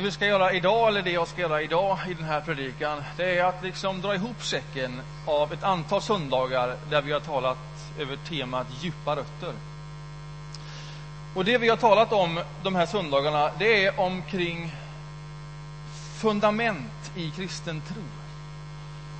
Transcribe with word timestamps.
Det 0.00 0.04
vi 0.04 0.12
ska 0.12 0.26
göra 0.26 0.52
idag, 0.52 0.88
eller 0.88 1.02
det 1.02 1.10
jag 1.10 1.28
ska 1.28 1.40
göra 1.40 1.62
idag 1.62 1.98
i 2.08 2.14
den 2.14 2.24
här 2.24 2.40
predikan, 2.40 3.02
det 3.16 3.38
är 3.38 3.44
att 3.44 3.62
liksom 3.62 4.00
dra 4.00 4.14
ihop 4.14 4.44
säcken 4.44 5.00
av 5.26 5.52
ett 5.52 5.62
antal 5.62 6.02
söndagar 6.02 6.76
där 6.90 7.02
vi 7.02 7.12
har 7.12 7.20
talat 7.20 7.58
över 7.98 8.16
temat 8.16 8.66
djupa 8.80 9.16
rötter. 9.16 9.52
Och 11.34 11.44
det 11.44 11.58
vi 11.58 11.68
har 11.68 11.76
talat 11.76 12.12
om 12.12 12.40
de 12.62 12.74
här 12.74 12.86
söndagarna, 12.86 13.50
det 13.58 13.84
är 13.84 14.00
omkring 14.00 14.72
fundament 16.20 17.12
i 17.16 17.30
kristen 17.30 17.80
tro. 17.80 18.02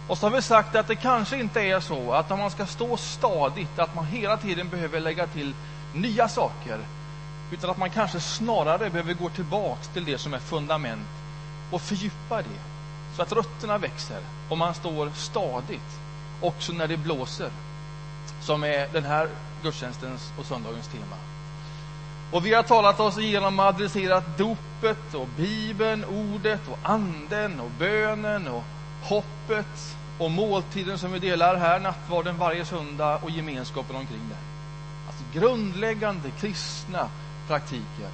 Och 0.08 0.18
så 0.18 0.26
har 0.26 0.36
vi 0.36 0.42
sagt 0.42 0.76
att 0.76 0.88
det 0.88 0.96
kanske 0.96 1.40
inte 1.40 1.60
är 1.60 1.80
så 1.80 2.12
att 2.12 2.30
om 2.30 2.38
man 2.38 2.50
ska 2.50 2.66
stå 2.66 2.96
stadigt, 2.96 3.78
att 3.78 3.94
man 3.94 4.06
hela 4.06 4.36
tiden 4.36 4.68
behöver 4.68 5.00
lägga 5.00 5.26
till 5.26 5.54
nya 5.94 6.28
saker, 6.28 6.78
utan 7.52 7.70
att 7.70 7.78
man 7.78 7.90
kanske 7.90 8.20
snarare 8.20 8.90
behöver 8.90 9.14
gå 9.14 9.28
tillbaks 9.28 9.88
till 9.88 10.04
det 10.04 10.18
som 10.18 10.34
är 10.34 10.38
fundament 10.38 11.08
och 11.70 11.80
fördjupa 11.80 12.36
det, 12.36 12.60
så 13.16 13.22
att 13.22 13.32
rötterna 13.32 13.78
växer 13.78 14.20
och 14.48 14.58
man 14.58 14.74
står 14.74 15.10
stadigt, 15.14 16.00
också 16.40 16.72
när 16.72 16.88
det 16.88 16.96
blåser, 16.96 17.50
som 18.40 18.64
är 18.64 18.88
den 18.92 19.04
här 19.04 19.28
gudstjänstens 19.62 20.32
och 20.38 20.46
söndagens 20.46 20.88
tema. 20.88 21.16
Och 22.32 22.46
vi 22.46 22.54
har 22.54 22.62
talat 22.62 23.00
oss 23.00 23.18
igenom 23.18 23.58
och 23.58 23.64
adresserat 23.64 24.38
dopet 24.38 25.14
och 25.14 25.28
Bibeln, 25.36 26.04
ordet 26.04 26.68
och 26.68 26.78
anden 26.82 27.60
och 27.60 27.70
bönen 27.78 28.48
och 28.48 28.64
hoppet 29.02 29.96
och 30.18 30.30
måltiden 30.30 30.98
som 30.98 31.12
vi 31.12 31.18
delar 31.18 31.56
här, 31.56 31.80
nattvarden 31.80 32.38
varje 32.38 32.64
söndag 32.64 33.16
och 33.16 33.30
gemenskapen 33.30 33.96
omkring 33.96 34.28
det. 34.28 34.36
Alltså 35.06 35.24
grundläggande 35.32 36.30
kristna 36.30 37.08
praktiker. 37.50 38.10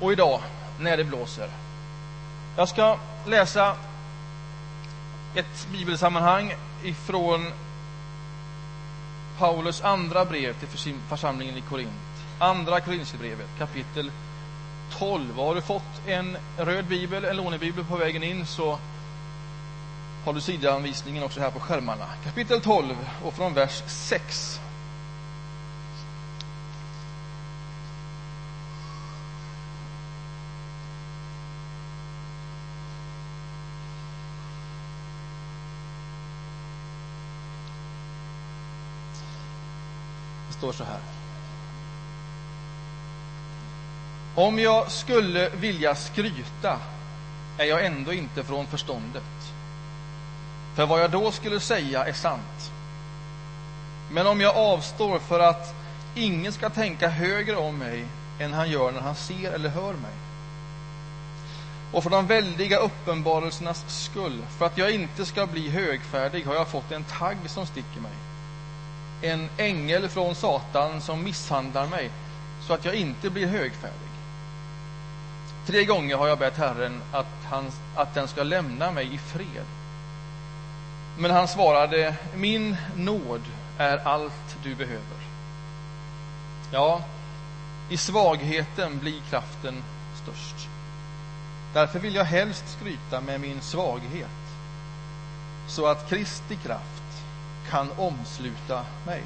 Och 0.00 0.12
idag, 0.12 0.40
när 0.80 0.96
det 0.96 1.04
blåser. 1.04 1.50
Jag 2.56 2.68
ska 2.68 2.98
läsa 3.26 3.76
ett 5.34 5.68
bibelsammanhang 5.72 6.54
ifrån 6.84 7.52
Paulus 9.38 9.82
andra 9.82 10.24
brev 10.24 10.54
till 10.58 10.98
församlingen 11.08 11.56
i 11.56 11.60
Korint. 11.60 11.90
Andra 12.38 12.80
Korinthierbrevet, 12.80 13.48
kapitel 13.58 14.10
12. 14.98 15.36
Har 15.36 15.54
du 15.54 15.62
fått 15.62 16.06
en 16.06 16.36
röd 16.56 16.84
bibel, 16.84 17.24
en 17.24 17.36
lånebibel 17.36 17.84
på 17.84 17.96
vägen 17.96 18.22
in 18.22 18.46
så 18.46 18.78
har 20.24 20.32
du 20.32 20.40
sidanvisningen 20.40 21.22
också 21.22 21.40
här 21.40 21.50
på 21.50 21.60
skärmarna. 21.60 22.06
Kapitel 22.24 22.60
12 22.60 22.96
och 23.24 23.34
från 23.34 23.54
vers 23.54 23.82
6. 23.86 24.60
Står 40.72 40.84
så 40.84 40.90
här. 40.90 41.00
Om 44.34 44.58
jag 44.58 44.90
skulle 44.90 45.48
vilja 45.48 45.94
skryta 45.94 46.78
är 47.58 47.64
jag 47.64 47.86
ändå 47.86 48.12
inte 48.12 48.44
från 48.44 48.66
förståndet. 48.66 49.22
För 50.74 50.86
vad 50.86 51.00
jag 51.00 51.10
då 51.10 51.30
skulle 51.30 51.60
säga 51.60 52.04
är 52.04 52.12
sant. 52.12 52.72
Men 54.10 54.26
om 54.26 54.40
jag 54.40 54.56
avstår 54.56 55.18
för 55.18 55.40
att 55.40 55.74
ingen 56.14 56.52
ska 56.52 56.70
tänka 56.70 57.08
högre 57.08 57.56
om 57.56 57.78
mig 57.78 58.04
än 58.38 58.52
han 58.52 58.70
gör 58.70 58.92
när 58.92 59.00
han 59.00 59.14
ser 59.14 59.52
eller 59.52 59.68
hör 59.68 59.92
mig. 59.92 60.14
Och 61.92 62.02
för 62.02 62.10
de 62.10 62.26
väldiga 62.26 62.78
uppenbarelsernas 62.78 63.84
skull, 64.04 64.42
för 64.58 64.66
att 64.66 64.78
jag 64.78 64.90
inte 64.90 65.26
ska 65.26 65.46
bli 65.46 65.70
högfärdig, 65.70 66.46
har 66.46 66.54
jag 66.54 66.68
fått 66.68 66.92
en 66.92 67.04
tagg 67.04 67.36
som 67.46 67.66
sticker 67.66 68.00
mig 68.00 68.25
en 69.22 69.48
ängel 69.56 70.08
från 70.08 70.34
Satan 70.34 71.00
som 71.00 71.24
misshandlar 71.24 71.86
mig 71.86 72.10
så 72.60 72.74
att 72.74 72.84
jag 72.84 72.94
inte 72.94 73.30
blir 73.30 73.46
högfärdig. 73.46 74.08
Tre 75.66 75.84
gånger 75.84 76.16
har 76.16 76.28
jag 76.28 76.38
bett 76.38 76.56
Herren 76.56 77.02
att, 77.12 77.44
han, 77.50 77.70
att 77.94 78.14
den 78.14 78.28
ska 78.28 78.42
lämna 78.42 78.92
mig 78.92 79.14
i 79.14 79.18
fred. 79.18 79.64
Men 81.18 81.30
han 81.30 81.48
svarade, 81.48 82.14
min 82.34 82.76
nåd 82.96 83.42
är 83.78 83.98
allt 83.98 84.56
du 84.62 84.74
behöver. 84.74 85.16
Ja, 86.72 87.02
i 87.88 87.96
svagheten 87.96 88.98
blir 88.98 89.20
kraften 89.30 89.82
störst. 90.22 90.68
Därför 91.72 91.98
vill 91.98 92.14
jag 92.14 92.24
helst 92.24 92.64
skryta 92.68 93.20
med 93.20 93.40
min 93.40 93.60
svaghet, 93.60 94.28
så 95.68 95.86
att 95.86 96.08
Kristi 96.08 96.56
kraft 96.56 96.95
kan 97.70 97.90
omsluta 97.96 98.84
mig. 99.06 99.22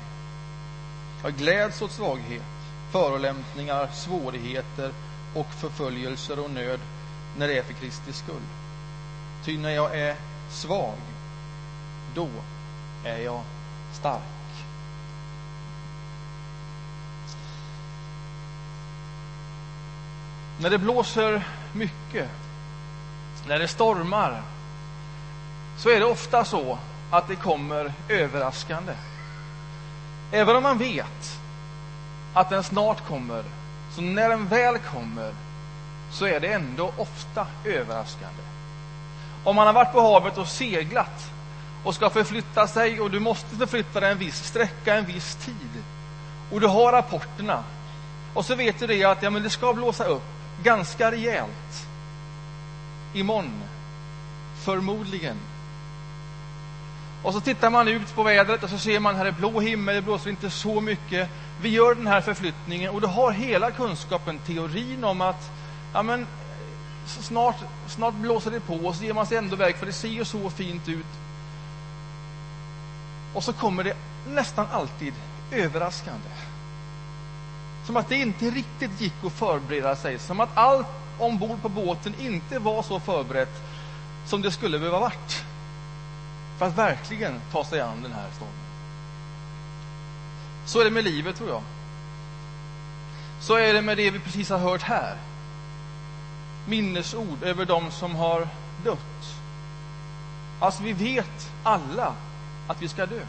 Jag 1.22 1.32
gläds 1.32 1.82
åt 1.82 1.92
svaghet, 1.92 2.42
förolämpningar, 2.90 3.88
svårigheter 3.92 4.92
och 5.34 5.46
förföljelser 5.46 6.38
och 6.44 6.50
nöd 6.50 6.80
när 7.36 7.48
det 7.48 7.58
är 7.58 7.62
för 7.62 7.72
Kristi 7.72 8.12
skull. 8.12 8.42
Ty 9.44 9.58
när 9.58 9.70
jag 9.70 9.98
är 9.98 10.16
svag, 10.50 10.96
då 12.14 12.28
är 13.04 13.18
jag 13.18 13.42
stark. 13.92 14.22
När 20.58 20.70
det 20.70 20.78
blåser 20.78 21.48
mycket, 21.72 22.28
när 23.46 23.58
det 23.58 23.68
stormar, 23.68 24.42
så 25.76 25.90
är 25.90 26.00
det 26.00 26.06
ofta 26.06 26.44
så 26.44 26.78
att 27.10 27.28
det 27.28 27.36
kommer 27.36 27.92
överraskande. 28.08 28.92
Även 30.32 30.56
om 30.56 30.62
man 30.62 30.78
vet 30.78 31.40
att 32.34 32.50
den 32.50 32.64
snart 32.64 33.08
kommer, 33.08 33.44
så 33.94 34.00
när 34.00 34.28
den 34.28 34.46
väl 34.46 34.78
kommer 34.78 35.34
så 36.10 36.26
är 36.26 36.40
det 36.40 36.52
ändå 36.52 36.92
ofta 36.96 37.46
överraskande. 37.64 38.42
Om 39.44 39.56
man 39.56 39.66
har 39.66 39.74
varit 39.74 39.92
på 39.92 40.00
havet 40.00 40.38
och 40.38 40.48
seglat 40.48 41.30
och 41.84 41.94
ska 41.94 42.10
förflytta 42.10 42.66
sig 42.66 43.00
och 43.00 43.10
du 43.10 43.20
måste 43.20 43.56
förflytta 43.56 44.00
dig 44.00 44.12
en 44.12 44.18
viss 44.18 44.44
sträcka, 44.44 44.94
en 44.94 45.06
viss 45.06 45.34
tid 45.34 45.82
och 46.52 46.60
du 46.60 46.66
har 46.66 46.92
rapporterna 46.92 47.64
och 48.34 48.44
så 48.44 48.54
vet 48.54 48.78
du 48.78 48.86
det 48.86 49.04
att 49.04 49.22
ja, 49.22 49.30
men 49.30 49.42
det 49.42 49.50
ska 49.50 49.72
blåsa 49.72 50.04
upp 50.04 50.22
ganska 50.62 51.10
rejält 51.10 51.86
imorgon, 53.12 53.62
förmodligen 54.64 55.36
och 57.22 57.34
så 57.34 57.40
tittar 57.40 57.70
man 57.70 57.88
ut 57.88 58.14
på 58.14 58.22
vädret 58.22 58.62
och 58.62 58.70
så 58.70 58.78
ser 58.78 59.00
man 59.00 59.16
här 59.16 59.26
är 59.26 59.32
blå 59.32 59.60
himmel, 59.60 59.94
det 59.94 60.02
blåser 60.02 60.30
inte 60.30 60.50
så 60.50 60.80
mycket. 60.80 61.28
Vi 61.62 61.68
gör 61.68 61.94
den 61.94 62.06
här 62.06 62.20
förflyttningen 62.20 62.90
och 62.90 63.00
du 63.00 63.06
har 63.06 63.32
hela 63.32 63.70
kunskapen, 63.70 64.38
teorin 64.38 65.04
om 65.04 65.20
att 65.20 65.50
ja, 65.92 66.02
men, 66.02 66.26
snart, 67.06 67.56
snart 67.86 68.14
blåser 68.14 68.50
det 68.50 68.60
på 68.60 68.74
och 68.74 68.94
så 68.94 69.04
ger 69.04 69.12
man 69.12 69.26
sig 69.26 69.36
ändå 69.36 69.56
iväg 69.56 69.76
för 69.76 69.86
det 69.86 69.92
ser 69.92 70.08
ju 70.08 70.24
så 70.24 70.50
fint 70.50 70.88
ut. 70.88 71.06
Och 73.34 73.44
så 73.44 73.52
kommer 73.52 73.84
det 73.84 73.96
nästan 74.26 74.66
alltid 74.72 75.14
överraskande. 75.50 76.28
Som 77.86 77.96
att 77.96 78.08
det 78.08 78.16
inte 78.16 78.44
riktigt 78.44 79.00
gick 79.00 79.24
att 79.24 79.32
förbereda 79.32 79.96
sig. 79.96 80.18
Som 80.18 80.40
att 80.40 80.48
allt 80.54 80.86
ombord 81.18 81.62
på 81.62 81.68
båten 81.68 82.14
inte 82.18 82.58
var 82.58 82.82
så 82.82 83.00
förberett 83.00 83.62
som 84.26 84.42
det 84.42 84.50
skulle 84.50 84.78
behöva 84.78 84.98
varit 84.98 85.44
för 86.60 86.66
att 86.66 86.78
verkligen 86.78 87.40
ta 87.52 87.64
sig 87.64 87.80
an 87.80 88.02
den 88.02 88.12
här 88.12 88.28
stormen. 88.36 88.54
Så 90.64 90.80
är 90.80 90.84
det 90.84 90.90
med 90.90 91.04
livet, 91.04 91.36
tror 91.36 91.48
jag. 91.48 91.62
Så 93.40 93.54
är 93.54 93.72
det 93.72 93.82
med 93.82 93.96
det 93.96 94.10
vi 94.10 94.18
precis 94.18 94.50
har 94.50 94.58
hört 94.58 94.82
här. 94.82 95.16
Minnesord 96.66 97.42
över 97.42 97.64
dem 97.64 97.90
som 97.90 98.14
har 98.14 98.48
dött. 98.84 99.34
Alltså, 100.60 100.82
vi 100.82 100.92
vet 100.92 101.50
alla 101.62 102.14
att 102.66 102.82
vi 102.82 102.88
ska 102.88 103.06
dö. 103.06 103.20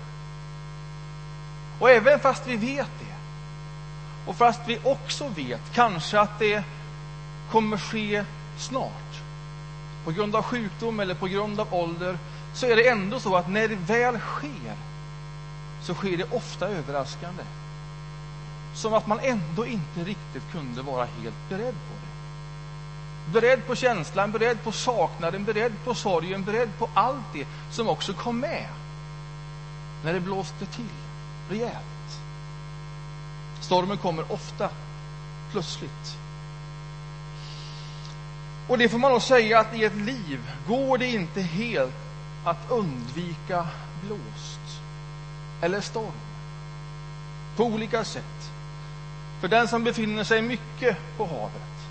Och 1.79 1.89
även 1.89 2.19
fast 2.19 2.47
vi 2.47 2.55
vet 2.55 2.89
det, 2.99 3.15
och 4.25 4.35
fast 4.35 4.61
vi 4.65 4.79
också 4.83 5.27
vet 5.27 5.73
kanske 5.73 6.19
att 6.19 6.39
det 6.39 6.63
kommer 7.51 7.77
ske 7.77 8.25
snart, 8.57 9.21
på 10.05 10.11
grund 10.11 10.35
av 10.35 10.43
sjukdom 10.43 10.99
eller 10.99 11.15
på 11.15 11.27
grund 11.27 11.59
av 11.59 11.73
ålder, 11.73 12.17
så 12.53 12.65
är 12.65 12.75
det 12.75 12.89
ändå 12.89 13.19
så 13.19 13.35
att 13.35 13.49
när 13.49 13.67
det 13.67 13.75
väl 13.75 14.19
sker 14.19 14.75
så 15.81 15.93
sker 15.93 16.17
det 16.17 16.31
ofta 16.31 16.67
överraskande. 16.67 17.43
Som 18.73 18.93
att 18.93 19.07
man 19.07 19.19
ändå 19.19 19.65
inte 19.65 19.99
riktigt 19.99 20.51
kunde 20.51 20.81
vara 20.81 21.05
helt 21.05 21.49
beredd 21.49 21.73
på 21.73 21.93
det. 22.01 22.11
Beredd 23.33 23.67
på 23.67 23.75
känslan, 23.75 24.31
beredd 24.31 24.63
på 24.63 24.71
saknaden, 24.71 25.43
beredd 25.43 25.73
på 25.83 25.93
sorgen, 25.93 26.43
beredd 26.43 26.69
på 26.77 26.89
allt 26.93 27.33
det 27.33 27.47
som 27.71 27.89
också 27.89 28.13
kom 28.13 28.39
med 28.39 28.67
när 30.03 30.13
det 30.13 30.19
blåste 30.19 30.65
till 30.65 30.89
rejält. 31.49 32.19
Stormen 33.59 33.97
kommer 33.97 34.31
ofta 34.31 34.69
plötsligt. 35.51 36.17
Och 38.67 38.77
det 38.77 38.89
får 38.89 38.97
man 38.97 39.11
nog 39.11 39.21
säga 39.21 39.59
att 39.59 39.75
i 39.75 39.83
ett 39.83 39.95
liv 39.95 40.51
går 40.67 40.97
det 40.97 41.07
inte 41.07 41.41
helt 41.41 41.93
att 42.43 42.71
undvika 42.71 43.67
blåst 44.01 44.81
eller 45.61 45.81
storm 45.81 46.11
på 47.55 47.63
olika 47.63 48.03
sätt. 48.03 48.51
För 49.39 49.47
den 49.47 49.67
som 49.67 49.83
befinner 49.83 50.23
sig 50.23 50.41
mycket 50.41 50.97
på 51.17 51.25
havet, 51.25 51.87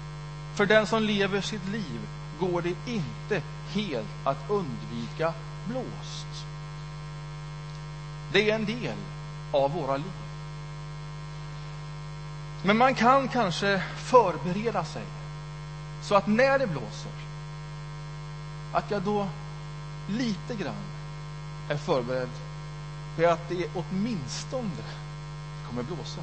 för 0.55 0.67
den 0.67 0.87
som 0.87 1.03
lever 1.03 1.41
sitt 1.41 1.69
liv 1.69 2.01
går 2.41 2.63
det 2.63 2.91
inte 2.93 3.43
helt 3.69 4.09
att 4.25 4.51
undvika 4.51 5.33
blåst. 5.65 6.47
Det 8.33 8.51
är 8.51 8.55
en 8.55 8.67
del 8.67 8.97
av 9.53 9.73
våra 9.73 9.97
liv. 9.97 10.13
Men 12.63 12.77
man 12.77 12.95
kan 12.95 13.29
kanske 13.29 13.83
förbereda 13.97 14.85
sig 14.85 15.05
så 16.03 16.15
att 16.15 16.27
när 16.27 16.59
det 16.59 16.67
blåser, 16.67 17.13
att 18.73 18.91
jag 18.91 19.03
då 19.03 19.29
lite 20.11 20.55
grann 20.55 20.85
är 21.69 21.77
förberedd 21.77 22.29
på 23.17 23.29
att 23.29 23.49
det 23.49 23.67
åtminstone 23.75 24.85
kommer 25.69 25.83
blåsa. 25.83 26.21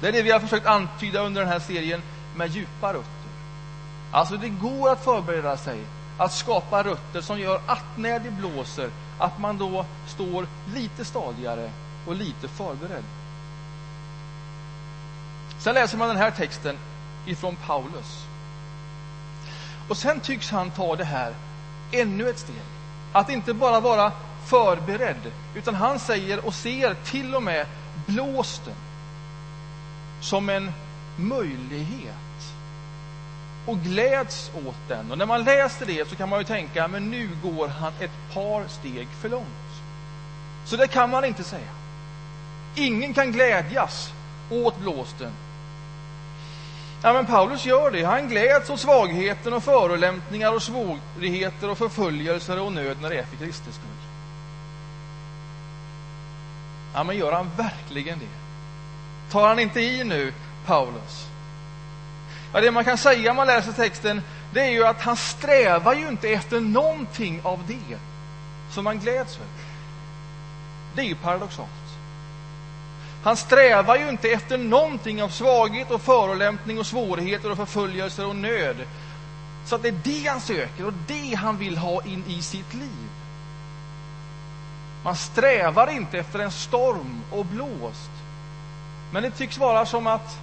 Det 0.00 0.08
är 0.08 0.12
det 0.12 0.22
vi 0.22 0.30
har 0.30 0.40
försökt 0.40 0.66
antyda 0.66 1.20
under 1.20 1.40
den 1.40 1.50
här 1.50 1.60
serien 1.60 2.02
med 2.36 2.50
djupa 2.50 2.88
rötter. 2.92 3.30
Alltså 4.10 4.36
det 4.36 4.48
går 4.48 4.90
att 4.90 5.04
förbereda 5.04 5.56
sig, 5.56 5.80
att 6.18 6.32
skapa 6.32 6.82
rötter 6.82 7.20
som 7.20 7.40
gör 7.40 7.60
att 7.66 7.96
när 7.96 8.18
det 8.18 8.30
blåser, 8.30 8.90
att 9.18 9.38
man 9.38 9.58
då 9.58 9.86
står 10.06 10.46
lite 10.74 11.04
stadigare 11.04 11.70
och 12.06 12.14
lite 12.14 12.48
förberedd. 12.48 13.04
Sen 15.58 15.74
läser 15.74 15.98
man 15.98 16.08
den 16.08 16.16
här 16.16 16.30
texten 16.30 16.78
ifrån 17.26 17.56
Paulus. 17.56 18.26
Och 19.88 19.96
sen 19.96 20.20
tycks 20.20 20.50
han 20.50 20.70
ta 20.70 20.96
det 20.96 21.04
här 21.04 21.34
ännu 22.00 22.28
ett 22.28 22.38
steg. 22.38 22.56
Att 23.12 23.30
inte 23.30 23.54
bara 23.54 23.80
vara 23.80 24.12
förberedd, 24.46 25.32
utan 25.54 25.74
han 25.74 25.98
säger 25.98 26.46
och 26.46 26.54
ser 26.54 26.94
till 26.94 27.34
och 27.34 27.42
med 27.42 27.66
blåsten 28.06 28.74
som 30.20 30.48
en 30.48 30.72
möjlighet 31.16 32.54
och 33.66 33.78
gläds 33.78 34.50
åt 34.66 34.88
den. 34.88 35.10
Och 35.10 35.18
när 35.18 35.26
man 35.26 35.44
läser 35.44 35.86
det 35.86 36.08
så 36.08 36.16
kan 36.16 36.28
man 36.28 36.38
ju 36.38 36.44
tänka, 36.44 36.88
men 36.88 37.10
nu 37.10 37.28
går 37.42 37.68
han 37.68 37.92
ett 38.00 38.34
par 38.34 38.68
steg 38.68 39.08
för 39.20 39.28
långt. 39.28 39.46
Så 40.64 40.76
det 40.76 40.86
kan 40.86 41.10
man 41.10 41.24
inte 41.24 41.44
säga. 41.44 41.70
Ingen 42.74 43.14
kan 43.14 43.32
glädjas 43.32 44.12
åt 44.50 44.78
blåsten. 44.78 45.32
Ja, 47.04 47.12
men 47.12 47.26
Paulus 47.26 47.64
gör 47.64 47.90
det. 47.90 48.04
Han 48.04 48.28
gläds 48.28 48.70
åt 48.70 48.80
svagheten 48.80 49.52
och 49.52 49.62
förolämpningar 49.62 50.54
och 50.54 50.62
svårigheter 50.62 51.70
och 51.70 51.78
förföljelser 51.78 52.60
och 52.60 52.72
nöd 52.72 52.96
när 53.00 53.10
det 53.10 53.18
är 53.18 53.24
för 53.24 53.36
Kristi 53.36 53.72
skull. 53.72 54.00
Ja, 56.94 57.04
men 57.04 57.16
gör 57.16 57.32
han 57.32 57.50
verkligen 57.56 58.18
det? 58.18 58.26
Tar 59.32 59.48
han 59.48 59.58
inte 59.58 59.80
i 59.80 60.04
nu, 60.04 60.32
Paulus? 60.66 61.26
Ja, 62.52 62.60
det 62.60 62.70
man 62.70 62.84
kan 62.84 62.98
säga 62.98 63.30
om 63.30 63.36
man 63.36 63.46
läser 63.46 63.72
texten, 63.72 64.22
det 64.52 64.60
är 64.60 64.70
ju 64.70 64.86
att 64.86 65.00
han 65.00 65.16
strävar 65.16 65.94
ju 65.94 66.08
inte 66.08 66.28
efter 66.28 66.60
någonting 66.60 67.40
av 67.42 67.60
det 67.66 67.98
som 68.70 68.84
man 68.84 68.98
gläds 68.98 69.36
över. 69.36 69.48
Det 70.94 71.00
är 71.00 71.06
ju 71.06 71.14
paradoxalt. 71.14 71.83
Han 73.24 73.36
strävar 73.36 73.96
ju 73.96 74.08
inte 74.08 74.28
efter 74.28 74.58
någonting 74.58 75.22
av 75.22 75.28
svaghet 75.28 75.90
och 75.90 76.02
förolämpning 76.02 76.78
och 76.78 76.86
svårigheter 76.86 77.50
och 77.50 77.56
förföljelser 77.56 78.26
och 78.26 78.36
nöd. 78.36 78.76
Så 79.64 79.74
att 79.74 79.82
det 79.82 79.88
är 79.88 80.00
det 80.04 80.28
han 80.28 80.40
söker 80.40 80.86
och 80.86 80.92
det 81.06 81.34
han 81.34 81.58
vill 81.58 81.78
ha 81.78 82.04
in 82.04 82.24
i 82.26 82.42
sitt 82.42 82.74
liv. 82.74 83.08
Man 85.04 85.16
strävar 85.16 85.90
inte 85.90 86.18
efter 86.18 86.38
en 86.38 86.52
storm 86.52 87.20
och 87.30 87.46
blåst. 87.46 88.10
Men 89.12 89.22
det 89.22 89.30
tycks 89.30 89.58
vara 89.58 89.86
som 89.86 90.06
att 90.06 90.38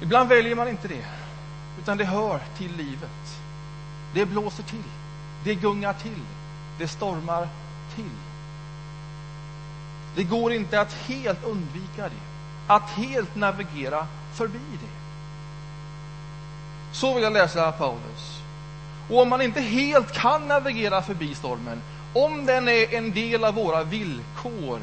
ibland 0.00 0.28
väljer 0.28 0.54
man 0.54 0.68
inte 0.68 0.88
det, 0.88 1.06
utan 1.78 1.98
det 1.98 2.04
hör 2.04 2.40
till 2.58 2.76
livet. 2.76 3.40
Det 4.14 4.26
blåser 4.26 4.62
till, 4.62 4.82
det 5.44 5.54
gungar 5.54 5.92
till, 5.92 6.22
det 6.78 6.88
stormar 6.88 7.48
till. 7.94 8.27
Det 10.18 10.24
går 10.24 10.52
inte 10.52 10.80
att 10.80 10.92
helt 10.92 11.44
undvika 11.44 12.02
det, 12.02 12.20
att 12.66 12.90
helt 12.90 13.36
navigera 13.36 14.06
förbi 14.32 14.58
det. 14.72 14.98
Så 16.92 17.14
vill 17.14 17.22
jag 17.22 17.32
läsa 17.32 17.72
Paulus. 17.72 18.42
Och 19.10 19.22
om 19.22 19.28
man 19.28 19.42
inte 19.42 19.60
helt 19.60 20.12
kan 20.12 20.48
navigera 20.48 21.02
förbi 21.02 21.34
stormen, 21.34 21.82
om 22.14 22.46
den 22.46 22.68
är 22.68 22.94
en 22.94 23.12
del 23.12 23.44
av 23.44 23.54
våra 23.54 23.84
villkor, 23.84 24.80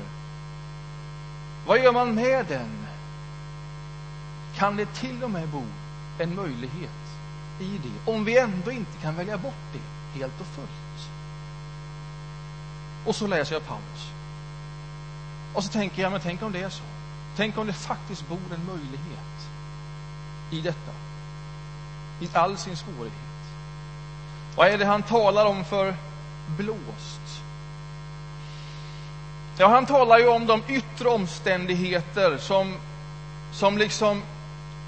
vad 1.68 1.84
gör 1.84 1.92
man 1.92 2.16
med 2.16 2.46
den? 2.46 2.88
Kan 4.56 4.76
det 4.76 4.86
till 4.86 5.24
och 5.24 5.32
med 5.32 5.48
bo 5.48 5.64
en 6.20 6.36
möjlighet 6.36 7.06
i 7.60 7.80
det, 7.84 8.12
om 8.12 8.26
vi 8.26 8.38
ändå 8.38 8.72
inte 8.72 8.98
kan 9.02 9.16
välja 9.16 9.38
bort 9.38 9.74
det 9.74 10.20
helt 10.20 10.42
och 10.42 10.48
fullt? 10.48 11.10
Och 13.06 13.16
så 13.16 13.28
läser 13.28 13.54
jag 13.54 13.68
Paulus. 13.68 14.12
Och 15.56 15.64
så 15.64 15.72
tänker 15.72 16.02
jag, 16.02 16.12
men 16.12 16.22
tänk 16.22 16.42
om 16.42 16.52
det 16.52 16.62
är 16.62 16.70
så. 16.70 16.84
Tänk 17.36 17.58
om 17.58 17.68
det 17.68 17.74
faktiskt 17.74 18.30
bor 18.30 18.38
en 18.38 18.66
möjlighet 18.66 19.50
i 20.52 20.62
detta. 20.62 20.92
I 22.20 22.30
all 22.34 22.58
sin 22.58 22.78
svårighet. 22.78 23.14
Vad 24.56 24.68
är 24.68 24.78
det 24.78 24.86
han 24.86 25.04
talar 25.04 25.46
om 25.46 25.66
för 25.66 25.96
blåst? 26.58 27.42
Ja, 29.58 29.68
han 29.68 29.86
talar 29.86 30.20
ju 30.20 30.28
om 30.28 30.46
de 30.46 30.62
yttre 30.68 31.10
omständigheter 31.10 32.38
som, 32.38 32.76
som 33.52 33.78
liksom 33.78 34.24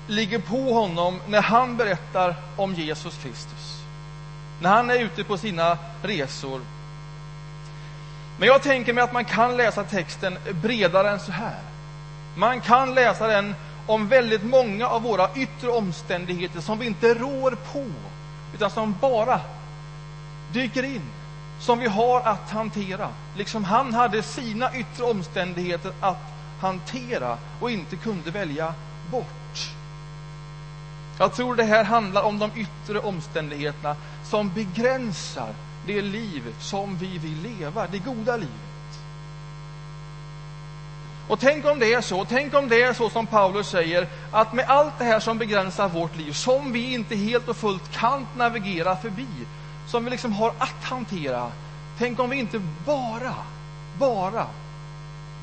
ligger 0.07 0.39
på 0.39 0.73
honom 0.73 1.21
när 1.27 1.41
han 1.41 1.77
berättar 1.77 2.35
om 2.55 2.73
Jesus 2.73 3.17
Kristus. 3.23 3.83
När 4.61 4.69
han 4.69 4.89
är 4.89 4.99
ute 4.99 5.23
på 5.23 5.37
sina 5.37 5.77
resor 6.03 6.61
men 8.37 8.47
jag 8.47 8.63
tänker 8.63 8.93
mig 8.93 9.03
att 9.03 9.13
man 9.13 9.25
kan 9.25 9.57
läsa 9.57 9.83
texten 9.83 10.37
bredare 10.61 11.09
än 11.09 11.19
så 11.19 11.31
här. 11.31 11.59
Man 12.35 12.61
kan 12.61 12.93
läsa 12.93 13.27
den 13.27 13.55
om 13.87 14.07
väldigt 14.07 14.43
många 14.43 14.87
av 14.87 15.01
våra 15.01 15.29
yttre 15.35 15.69
omständigheter 15.69 16.61
som 16.61 16.79
vi 16.79 16.85
inte 16.85 17.13
rår 17.13 17.51
på, 17.51 17.85
utan 18.55 18.69
som 18.71 18.95
bara 19.01 19.39
dyker 20.53 20.83
in, 20.83 21.01
som 21.59 21.79
vi 21.79 21.87
har 21.87 22.21
att 22.21 22.49
hantera. 22.49 23.09
Liksom 23.35 23.63
han 23.63 23.93
hade 23.93 24.23
sina 24.23 24.75
yttre 24.75 25.03
omständigheter 25.03 25.91
att 26.01 26.33
hantera 26.61 27.37
och 27.59 27.71
inte 27.71 27.95
kunde 27.95 28.31
välja 28.31 28.73
bort. 29.11 29.69
Jag 31.19 31.33
tror 31.33 31.55
det 31.55 31.63
här 31.63 31.83
handlar 31.83 32.21
om 32.23 32.39
de 32.39 32.51
yttre 32.55 32.99
omständigheterna 32.99 33.95
som 34.23 34.49
begränsar 34.53 35.53
det 35.87 36.01
liv 36.01 36.55
som 36.59 36.97
vi 36.97 37.17
vill 37.17 37.41
leva, 37.41 37.87
det 37.87 37.99
goda 37.99 38.37
livet. 38.37 38.67
Och 41.27 41.39
tänk 41.39 41.65
om 41.65 41.79
det 41.79 41.93
är 41.93 42.01
så, 42.01 42.25
tänk 42.25 42.53
om 42.53 42.69
det 42.69 42.81
är 42.81 42.93
så 42.93 43.09
som 43.09 43.27
Paulus 43.27 43.69
säger, 43.69 44.07
att 44.31 44.53
med 44.53 44.65
allt 44.67 44.93
det 44.97 45.03
här 45.03 45.19
som 45.19 45.37
begränsar 45.37 45.89
vårt 45.89 46.17
liv, 46.17 46.31
som 46.31 46.71
vi 46.71 46.93
inte 46.93 47.15
helt 47.15 47.47
och 47.47 47.57
fullt 47.57 47.91
kan 47.91 48.27
navigera 48.37 48.95
förbi, 48.95 49.27
som 49.87 50.05
vi 50.05 50.11
liksom 50.11 50.33
har 50.33 50.53
att 50.57 50.83
hantera, 50.83 51.51
tänk 51.97 52.19
om 52.19 52.29
vi 52.29 52.37
inte 52.37 52.61
bara, 52.85 53.35
bara 53.99 54.45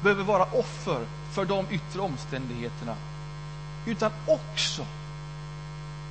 behöver 0.02 0.24
vara 0.24 0.44
offer 0.44 1.06
för 1.32 1.44
de 1.44 1.66
yttre 1.70 2.00
omständigheterna, 2.00 2.96
utan 3.86 4.10
också 4.26 4.86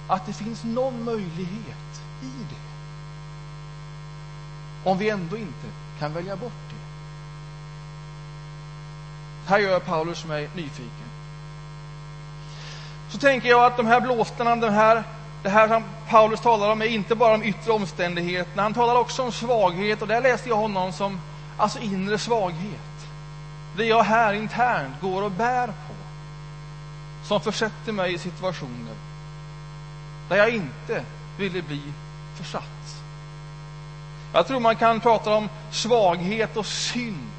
att 0.07 0.25
det 0.25 0.33
finns 0.33 0.63
någon 0.63 1.03
möjlighet 1.03 2.01
i 2.21 2.31
det 2.49 2.62
om 4.83 4.97
vi 4.97 5.09
ändå 5.09 5.37
inte 5.37 5.67
kan 5.99 6.13
välja 6.13 6.35
bort 6.35 6.51
det? 6.69 6.75
Här 9.49 9.59
gör 9.59 9.79
Paulus 9.79 10.25
mig 10.25 10.49
nyfiken. 10.55 11.09
Så 13.09 13.17
tänker 13.17 13.49
jag 13.49 13.65
att 13.65 13.77
de 13.77 13.85
här 13.85 14.01
blåstarna, 14.01 14.55
de 14.55 14.69
här, 14.69 15.03
det 15.43 15.49
här 15.49 15.67
som 15.67 15.83
Paulus 16.09 16.39
talar 16.39 16.71
om 16.71 16.81
är 16.81 16.85
inte 16.85 17.15
bara 17.15 17.37
de 17.37 17.43
yttre 17.43 17.71
omständigheterna. 17.71 18.63
Han 18.63 18.73
talar 18.73 18.95
också 18.95 19.23
om 19.23 19.31
svaghet 19.31 20.01
och 20.01 20.07
där 20.07 20.21
läste 20.21 20.49
jag 20.49 20.55
honom 20.55 20.93
som 20.93 21.19
alltså 21.57 21.79
inre 21.79 22.17
svaghet. 22.17 23.07
Det 23.77 23.85
jag 23.85 24.03
här 24.03 24.33
internt 24.33 25.01
går 25.01 25.21
och 25.21 25.31
bär 25.31 25.67
på. 25.67 25.93
Som 27.23 27.41
försätter 27.41 27.91
mig 27.91 28.13
i 28.13 28.17
situationer 28.17 28.95
där 30.29 30.35
jag 30.35 30.49
inte 30.49 31.03
ville 31.37 31.61
bli 31.61 31.81
försatt. 32.37 33.02
Jag 34.33 34.47
tror 34.47 34.59
man 34.59 34.75
kan 34.75 34.99
prata 34.99 35.33
om 35.33 35.49
svaghet 35.71 36.57
och 36.57 36.65
synd 36.65 37.31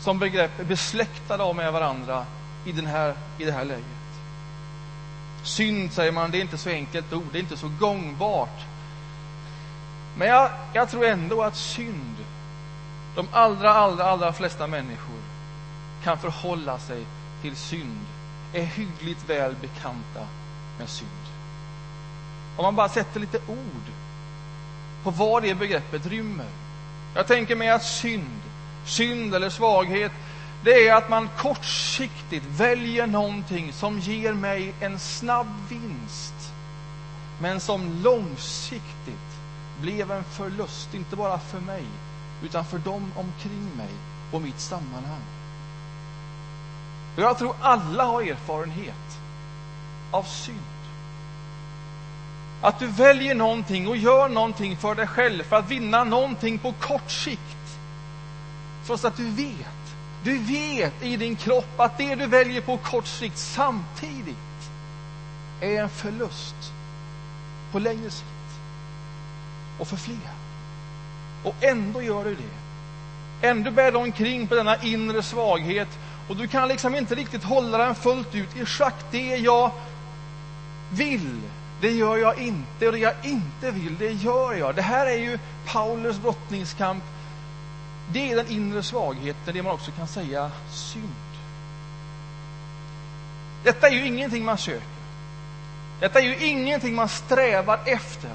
som 0.00 0.18
begrepp 0.18 0.60
är 0.60 0.64
besläktade 0.64 1.54
med 1.54 1.72
varandra 1.72 2.26
i, 2.64 2.72
den 2.72 2.86
här, 2.86 3.14
i 3.38 3.44
det 3.44 3.52
här 3.52 3.64
läget. 3.64 3.84
Synd, 5.42 5.92
säger 5.92 6.12
man, 6.12 6.30
det 6.30 6.38
är 6.38 6.40
inte 6.40 6.58
så 6.58 6.70
enkelt 6.70 7.12
ord, 7.12 7.24
det 7.32 7.38
är 7.38 7.42
inte 7.42 7.56
så 7.56 7.70
gångbart. 7.80 8.60
Men 10.16 10.28
jag, 10.28 10.50
jag 10.72 10.90
tror 10.90 11.04
ändå 11.04 11.42
att 11.42 11.56
synd, 11.56 12.16
de 13.14 13.28
allra, 13.32 13.70
allra, 13.70 14.04
allra 14.04 14.32
flesta 14.32 14.66
människor 14.66 15.20
kan 16.02 16.18
förhålla 16.18 16.78
sig 16.78 17.06
till 17.42 17.56
synd, 17.56 18.06
är 18.52 18.64
hyggligt 18.64 19.30
väl 19.30 19.54
bekanta 19.60 20.26
med 20.78 20.88
synd. 20.88 21.10
Om 22.56 22.64
man 22.64 22.76
bara 22.76 22.88
sätter 22.88 23.20
lite 23.20 23.38
ord 23.38 24.03
på 25.04 25.10
vad 25.10 25.42
det 25.42 25.54
begreppet 25.54 26.06
rymmer. 26.06 26.48
Jag 27.14 27.26
tänker 27.26 27.56
mig 27.56 27.70
att 27.70 27.84
synd, 27.84 28.40
synd 28.84 29.34
eller 29.34 29.50
svaghet, 29.50 30.12
det 30.64 30.88
är 30.88 30.94
att 30.94 31.08
man 31.08 31.28
kortsiktigt 31.36 32.44
väljer 32.46 33.06
någonting 33.06 33.72
som 33.72 33.98
ger 33.98 34.32
mig 34.32 34.74
en 34.80 34.98
snabb 34.98 35.46
vinst, 35.68 36.52
men 37.40 37.60
som 37.60 38.02
långsiktigt 38.02 39.34
blev 39.80 40.12
en 40.12 40.24
förlust, 40.24 40.94
inte 40.94 41.16
bara 41.16 41.38
för 41.38 41.60
mig, 41.60 41.84
utan 42.42 42.64
för 42.64 42.78
dem 42.78 43.12
omkring 43.16 43.70
mig 43.76 43.90
och 44.32 44.42
mitt 44.42 44.60
sammanhang. 44.60 45.22
Jag 47.16 47.38
tror 47.38 47.56
alla 47.60 48.04
har 48.04 48.22
erfarenhet 48.22 49.18
av 50.10 50.22
synd. 50.22 50.73
Att 52.64 52.78
du 52.78 52.86
väljer 52.86 53.34
någonting 53.34 53.88
och 53.88 53.96
gör 53.96 54.28
någonting 54.28 54.76
för 54.76 54.94
dig 54.94 55.06
själv 55.06 55.42
för 55.42 55.56
att 55.56 55.70
vinna 55.70 56.04
någonting 56.04 56.58
på 56.58 56.72
kort 56.72 57.10
sikt. 57.10 57.78
Trots 58.86 59.04
att 59.04 59.16
du 59.16 59.30
vet, 59.30 59.96
du 60.22 60.38
vet 60.38 61.02
i 61.02 61.16
din 61.16 61.36
kropp 61.36 61.80
att 61.80 61.98
det 61.98 62.14
du 62.14 62.26
väljer 62.26 62.60
på 62.60 62.76
kort 62.76 63.06
sikt 63.06 63.38
samtidigt 63.38 64.70
är 65.60 65.82
en 65.82 65.88
förlust 65.88 66.72
på 67.72 67.78
längre 67.78 68.10
sikt. 68.10 68.60
Och 69.78 69.88
för 69.88 69.96
fler. 69.96 70.32
Och 71.42 71.54
ändå 71.60 72.02
gör 72.02 72.24
du 72.24 72.34
det. 72.34 73.48
Ändå 73.48 73.70
bär 73.70 73.92
du 73.92 73.98
omkring 73.98 74.46
på 74.46 74.54
denna 74.54 74.82
inre 74.82 75.22
svaghet 75.22 75.98
och 76.28 76.36
du 76.36 76.48
kan 76.48 76.68
liksom 76.68 76.94
inte 76.94 77.14
riktigt 77.14 77.44
hålla 77.44 77.78
den 77.78 77.94
fullt 77.94 78.34
ut 78.34 78.56
i 78.56 78.64
schack. 78.66 79.04
Det 79.10 79.36
jag 79.36 79.70
vill, 80.90 81.40
det 81.80 81.90
gör 81.90 82.16
jag 82.16 82.38
inte. 82.38 82.86
Och 82.86 82.92
det 82.92 82.98
jag 82.98 83.14
inte 83.22 83.70
vill, 83.70 83.96
det 83.98 84.12
gör 84.12 84.54
jag. 84.54 84.74
Det 84.74 84.82
här 84.82 85.06
är 85.06 85.18
ju 85.18 85.38
Paulus 85.66 86.18
brottningskamp. 86.18 87.04
Det 88.12 88.32
är 88.32 88.36
den 88.36 88.48
inre 88.48 88.82
svagheten, 88.82 89.54
det 89.54 89.62
man 89.62 89.72
också 89.72 89.90
kan 89.90 90.08
säga 90.08 90.50
synd. 90.70 91.08
Detta 93.64 93.88
är 93.88 93.92
ju 93.92 94.06
ingenting 94.06 94.44
man 94.44 94.58
söker. 94.58 94.88
Detta 96.00 96.18
är 96.18 96.24
ju 96.24 96.46
ingenting 96.46 96.94
man 96.94 97.08
strävar 97.08 97.80
efter. 97.84 98.30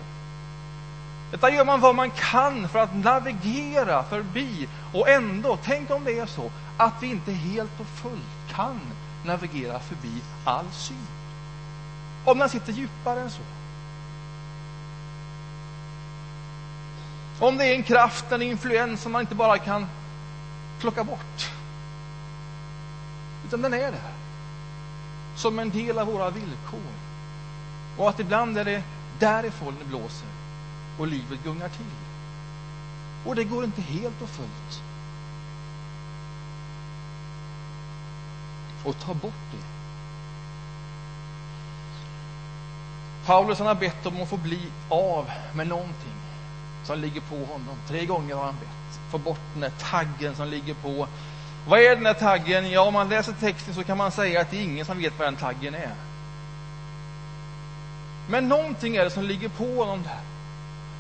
Detta 1.31 1.49
gör 1.49 1.65
man 1.65 1.79
vad 1.79 1.95
man 1.95 2.11
kan 2.11 2.69
för 2.69 2.79
att 2.79 2.95
navigera 2.95 4.03
förbi. 4.03 4.67
Och 4.93 5.09
ändå, 5.09 5.57
tänk 5.63 5.89
om 5.89 6.03
det 6.03 6.19
är 6.19 6.25
så 6.25 6.51
att 6.77 6.93
vi 7.01 7.07
inte 7.07 7.31
helt 7.31 7.79
och 7.79 7.87
fullt 7.87 8.53
kan 8.55 8.79
navigera 9.23 9.79
förbi 9.79 10.21
all 10.43 10.65
synd. 10.71 11.18
Om 12.25 12.39
den 12.39 12.49
sitter 12.49 12.73
djupare 12.73 13.21
än 13.21 13.31
så. 13.31 13.41
Om 17.39 17.57
det 17.57 17.65
är 17.65 17.75
en 17.75 17.83
kraft, 17.83 18.31
en 18.31 18.41
influens 18.41 19.01
som 19.01 19.11
man 19.11 19.21
inte 19.21 19.35
bara 19.35 19.57
kan 19.57 19.87
plocka 20.79 21.03
bort. 21.03 21.51
Utan 23.45 23.61
den 23.61 23.73
är 23.73 23.91
där. 23.91 24.11
Som 25.35 25.59
en 25.59 25.69
del 25.69 25.99
av 25.99 26.07
våra 26.07 26.29
villkor. 26.29 26.79
Och 27.97 28.09
att 28.09 28.19
ibland 28.19 28.57
är 28.57 28.65
det 28.65 28.83
därifrån 29.19 29.75
det 29.79 29.85
blåser 29.85 30.27
och 30.97 31.07
livet 31.07 31.43
gungar 31.43 31.69
till. 31.69 31.85
Och 33.25 33.35
det 33.35 33.43
går 33.43 33.63
inte 33.63 33.81
helt 33.81 34.21
och 34.21 34.29
fullt 34.29 34.83
och 38.83 38.99
ta 38.99 39.13
bort 39.13 39.33
det. 39.51 39.78
Paulus 43.25 43.57
han 43.59 43.67
har 43.67 43.75
bett 43.75 44.05
om 44.05 44.21
att 44.21 44.29
få 44.29 44.37
bli 44.37 44.59
av 44.89 45.31
med 45.53 45.67
någonting 45.67 46.13
som 46.83 46.99
ligger 46.99 47.21
på 47.21 47.35
honom. 47.35 47.75
Tre 47.87 48.05
gånger 48.05 48.35
har 48.35 48.45
han 48.45 48.55
bett. 48.55 48.99
Få 49.11 49.17
bort 49.17 49.39
den 49.53 49.61
där 49.61 49.71
taggen 49.79 50.35
som 50.35 50.47
ligger 50.47 50.73
på. 50.73 51.07
Vad 51.67 51.79
är 51.79 51.95
den 51.95 52.03
där 52.03 52.13
taggen? 52.13 52.71
Ja, 52.71 52.81
om 52.81 52.93
man 52.93 53.09
läser 53.09 53.33
texten 53.33 53.73
så 53.73 53.83
kan 53.83 53.97
man 53.97 54.11
säga 54.11 54.41
att 54.41 54.51
det 54.51 54.57
är 54.57 54.63
ingen 54.63 54.85
som 54.85 54.97
vet 54.97 55.19
vad 55.19 55.27
den 55.27 55.35
taggen 55.35 55.75
är. 55.75 55.93
Men 58.29 58.47
någonting 58.47 58.95
är 58.95 59.03
det 59.03 59.09
som 59.09 59.23
ligger 59.23 59.49
på 59.49 59.75
honom 59.75 60.03
där. 60.03 60.19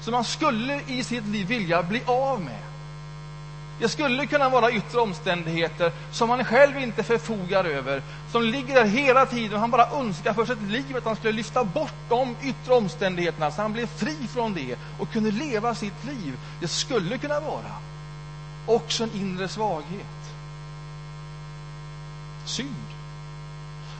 Som 0.01 0.11
man 0.11 0.23
skulle 0.23 0.81
i 0.87 1.03
sitt 1.03 1.25
liv 1.25 1.47
vilja 1.47 1.83
bli 1.83 2.01
av 2.05 2.41
med. 2.41 2.68
Det 3.79 3.89
skulle 3.89 4.25
kunna 4.25 4.49
vara 4.49 4.71
yttre 4.71 4.99
omständigheter 4.99 5.91
som 6.11 6.29
han 6.29 6.45
själv 6.45 6.77
inte 6.79 7.03
förfogar 7.03 7.63
över, 7.65 8.01
som 8.31 8.43
ligger 8.43 8.75
där 8.75 8.85
hela 8.85 9.25
tiden 9.25 9.53
och 9.53 9.59
han 9.59 9.71
bara 9.71 9.89
önskar 9.89 10.33
för 10.33 10.45
sitt 10.45 10.61
liv 10.61 10.97
att 10.97 11.05
han 11.05 11.15
skulle 11.15 11.33
lyfta 11.33 11.63
bort 11.63 11.93
de 12.09 12.35
yttre 12.43 12.73
omständigheterna 12.73 13.51
så 13.51 13.61
han 13.61 13.73
blev 13.73 13.87
fri 13.87 14.15
från 14.33 14.53
det 14.53 14.75
och 14.99 15.11
kunde 15.11 15.31
leva 15.31 15.75
sitt 15.75 16.05
liv. 16.05 16.37
Det 16.59 16.67
skulle 16.67 17.17
kunna 17.17 17.39
vara 17.39 17.71
också 18.65 19.03
en 19.03 19.13
inre 19.13 19.47
svaghet. 19.47 20.33
Synd. 22.45 22.75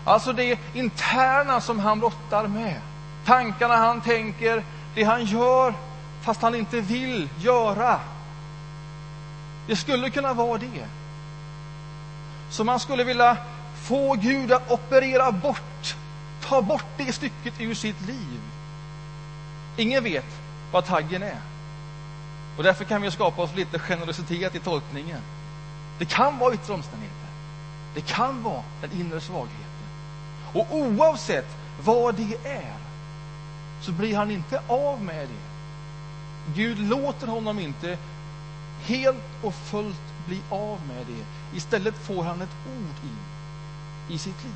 Alltså 0.03 0.33
det 0.33 0.59
interna 0.73 1.61
som 1.61 1.79
han 1.79 1.99
brottar 1.99 2.47
med. 2.47 2.81
Tankarna 3.25 3.75
han 3.75 4.01
tänker, 4.01 4.63
det 4.95 5.03
han 5.03 5.25
gör 5.25 5.73
fast 6.21 6.41
han 6.41 6.55
inte 6.55 6.81
vill 6.81 7.29
göra. 7.39 7.99
Det 9.69 9.75
skulle 9.75 10.09
kunna 10.09 10.33
vara 10.33 10.57
det. 10.57 10.85
Så 12.49 12.63
man 12.63 12.79
skulle 12.79 13.03
vilja 13.03 13.37
få 13.83 14.13
Gud 14.13 14.51
att 14.51 14.71
operera 14.71 15.31
bort, 15.31 15.95
ta 16.41 16.61
bort 16.61 16.85
det 16.97 17.13
stycket 17.13 17.53
ur 17.59 17.73
sitt 17.73 18.01
liv. 18.01 18.39
Ingen 19.77 20.03
vet 20.03 20.25
vad 20.71 20.85
taggen 20.85 21.23
är. 21.23 21.37
Och 22.57 22.63
därför 22.63 22.83
kan 22.83 23.01
vi 23.01 23.11
skapa 23.11 23.41
oss 23.41 23.55
lite 23.55 23.79
generositet 23.79 24.55
i 24.55 24.59
tolkningen. 24.59 25.21
Det 25.99 26.05
kan 26.05 26.37
vara 26.37 26.53
yttre 26.53 26.73
omständigheter. 26.73 27.29
Det 27.93 28.01
kan 28.01 28.43
vara 28.43 28.63
den 28.81 28.91
inre 28.91 29.21
svagheten. 29.21 29.87
Och 30.53 30.67
oavsett 30.69 31.47
vad 31.83 32.15
det 32.15 32.37
är 32.43 32.73
så 33.81 33.91
blir 33.91 34.15
han 34.15 34.31
inte 34.31 34.61
av 34.67 35.01
med 35.01 35.27
det. 35.27 35.49
Gud 36.55 36.79
låter 36.79 37.27
honom 37.27 37.59
inte 37.59 37.97
helt 38.81 39.23
och 39.43 39.53
fullt 39.53 40.13
bli 40.27 40.41
av 40.49 40.79
med 40.87 41.05
det. 41.07 41.57
Istället 41.57 41.97
får 41.97 42.23
han 42.23 42.41
ett 42.41 42.55
ord 42.67 42.95
in 43.03 43.17
i 44.15 44.17
sitt 44.17 44.43
liv. 44.43 44.55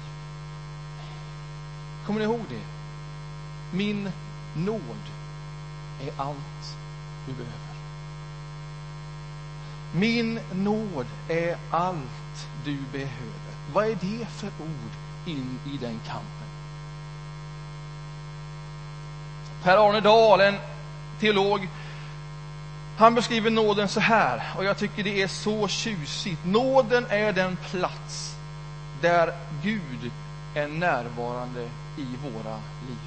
Kommer 2.06 2.20
ni 2.20 2.26
ihåg 2.26 2.46
det? 2.50 2.62
Min 3.78 4.12
nåd 4.56 5.04
är 6.02 6.12
allt 6.18 6.78
du 7.28 7.34
behöver. 7.34 7.74
Min 9.92 10.40
nåd 10.54 11.06
är 11.28 11.58
allt 11.72 12.48
du 12.66 12.78
behöver. 12.92 13.54
Vad 13.74 13.86
är 13.86 13.98
det 14.02 14.26
för 14.26 14.48
ord 14.48 14.94
in 15.26 15.60
i 15.66 15.78
den 15.78 16.00
kampen? 16.06 16.48
Per 19.64 19.90
Arne 19.90 20.02
Dahl, 20.02 20.42
en 20.42 20.56
teolog, 21.20 21.70
han 22.98 23.16
beskriver 23.16 23.50
nåden 23.50 23.88
så 23.88 24.00
här, 24.00 24.54
och 24.58 24.66
jag 24.66 24.78
tycker 24.78 25.04
det 25.04 25.22
är 25.22 25.28
så 25.28 25.68
tjusigt. 25.68 26.46
Nåden 26.46 27.06
är 27.10 27.34
den 27.34 27.58
plats 27.72 28.36
där 29.02 29.34
Gud 29.64 30.12
är 30.56 30.68
närvarande 30.68 31.62
i 31.98 32.08
våra 32.24 32.56
liv. 32.88 32.98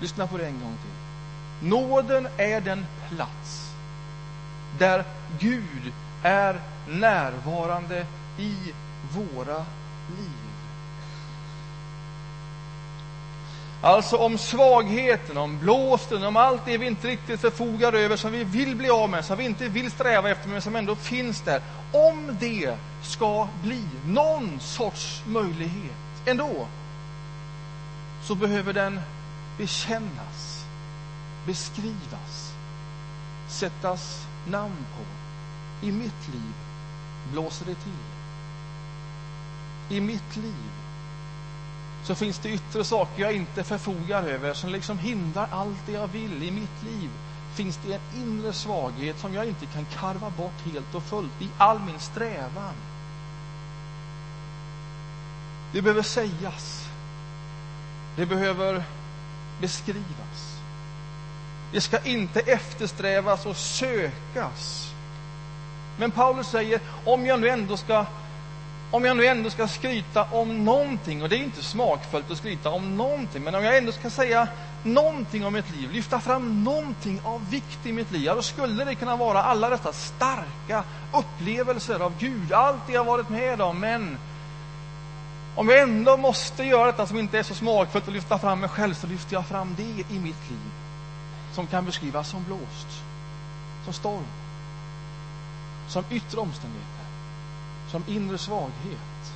Lyssna 0.00 0.26
på 0.26 0.38
det 0.38 0.46
en 0.46 0.60
gång 0.60 0.76
till. 0.82 1.68
Nåden 1.68 2.28
är 2.36 2.60
den 2.60 2.86
plats 3.08 3.70
där 4.78 5.04
Gud 5.40 5.92
är 6.22 6.60
närvarande 6.88 8.06
i 8.38 8.56
våra 9.12 9.64
liv. 10.18 10.43
Alltså 13.84 14.16
om 14.16 14.38
svagheten, 14.38 15.36
om 15.36 15.58
blåsten, 15.58 16.24
om 16.24 16.36
allt 16.36 16.64
det 16.64 16.78
vi 16.78 16.86
inte 16.86 17.08
riktigt 17.08 17.40
förfogar 17.40 17.92
över, 17.92 18.16
som 18.16 18.32
vi 18.32 18.44
vill 18.44 18.76
bli 18.76 18.90
av 18.90 19.10
med, 19.10 19.24
som 19.24 19.38
vi 19.38 19.44
inte 19.44 19.68
vill 19.68 19.90
sträva 19.90 20.30
efter, 20.30 20.48
men 20.48 20.62
som 20.62 20.76
ändå 20.76 20.94
finns 20.94 21.40
där. 21.40 21.62
Om 21.92 22.36
det 22.40 22.76
ska 23.02 23.48
bli 23.62 23.84
någon 24.06 24.60
sorts 24.60 25.22
möjlighet 25.26 26.26
ändå, 26.26 26.66
så 28.22 28.34
behöver 28.34 28.72
den 28.72 29.00
bekännas, 29.58 30.64
beskrivas, 31.46 32.54
sättas 33.48 34.26
namn 34.48 34.86
på. 34.96 35.04
I 35.86 35.92
mitt 35.92 36.28
liv 36.32 36.54
blåser 37.32 37.66
det 37.66 37.74
till. 37.74 37.92
I 39.96 40.00
mitt 40.00 40.36
liv 40.36 40.73
så 42.04 42.14
finns 42.14 42.38
det 42.38 42.48
yttre 42.48 42.84
saker 42.84 43.22
jag 43.22 43.32
inte 43.32 43.64
förfogar 43.64 44.22
över 44.22 44.54
som 44.54 44.70
liksom 44.70 44.98
hindrar 44.98 45.48
allt 45.50 45.86
det 45.86 45.92
jag 45.92 46.06
vill 46.06 46.42
i 46.42 46.50
mitt 46.50 46.82
liv. 46.84 47.10
Finns 47.54 47.78
det 47.86 47.94
en 47.94 48.00
inre 48.22 48.52
svaghet 48.52 49.18
som 49.18 49.34
jag 49.34 49.46
inte 49.46 49.66
kan 49.66 49.86
karva 49.94 50.30
bort 50.30 50.72
helt 50.72 50.94
och 50.94 51.02
fullt 51.02 51.42
i 51.42 51.48
all 51.58 51.80
min 51.80 52.00
strävan. 52.00 52.74
Det 55.72 55.82
behöver 55.82 56.02
sägas. 56.02 56.88
Det 58.16 58.26
behöver 58.26 58.84
beskrivas. 59.60 60.58
Det 61.72 61.80
ska 61.80 61.98
inte 61.98 62.40
eftersträvas 62.40 63.46
och 63.46 63.56
sökas. 63.56 64.92
Men 65.96 66.10
Paulus 66.10 66.46
säger, 66.46 66.80
om 67.04 67.26
jag 67.26 67.40
nu 67.40 67.48
ändå 67.48 67.76
ska 67.76 68.06
om 68.94 69.04
jag 69.04 69.16
nu 69.16 69.26
ändå 69.26 69.50
ska 69.50 69.68
skryta 69.68 70.24
om 70.24 70.64
någonting, 70.64 71.22
och 71.22 71.28
det 71.28 71.36
är 71.36 71.42
inte 71.42 71.62
smakfullt 71.62 72.30
att 72.30 72.38
skryta 72.38 72.70
om 72.70 72.96
någonting, 72.96 73.42
men 73.42 73.54
om 73.54 73.64
jag 73.64 73.76
ändå 73.78 73.92
ska 73.92 74.10
säga 74.10 74.48
någonting 74.82 75.46
om 75.46 75.52
mitt 75.52 75.76
liv, 75.76 75.90
lyfta 75.92 76.20
fram 76.20 76.64
någonting 76.64 77.20
av 77.24 77.50
vikt 77.50 77.86
i 77.86 77.92
mitt 77.92 78.12
liv, 78.12 78.22
ja, 78.22 78.34
då 78.34 78.42
skulle 78.42 78.84
det 78.84 78.94
kunna 78.94 79.16
vara 79.16 79.42
alla 79.42 79.70
dessa 79.70 79.92
starka 79.92 80.84
upplevelser 81.12 82.00
av 82.00 82.12
Gud, 82.18 82.52
allt 82.52 82.86
det 82.86 82.92
jag 82.92 83.04
varit 83.04 83.28
med 83.28 83.60
om, 83.60 83.80
men 83.80 84.18
om 85.56 85.68
jag 85.68 85.80
ändå 85.80 86.16
måste 86.16 86.64
göra 86.64 86.86
detta 86.86 87.06
som 87.06 87.18
inte 87.18 87.38
är 87.38 87.42
så 87.42 87.54
smakfullt 87.54 88.06
och 88.06 88.12
lyfta 88.12 88.38
fram 88.38 88.60
mig 88.60 88.68
själv, 88.68 88.94
så 88.94 89.06
lyfter 89.06 89.34
jag 89.34 89.46
fram 89.46 89.74
det 89.76 90.14
i 90.14 90.18
mitt 90.18 90.50
liv 90.50 90.70
som 91.52 91.66
kan 91.66 91.84
beskrivas 91.84 92.28
som 92.28 92.44
blåst, 92.44 92.88
som 93.84 93.92
storm, 93.92 94.26
som 95.88 96.04
yttre 96.10 96.40
omständigheter 96.40 96.93
som 97.94 98.04
inre 98.06 98.38
svaghet. 98.38 99.34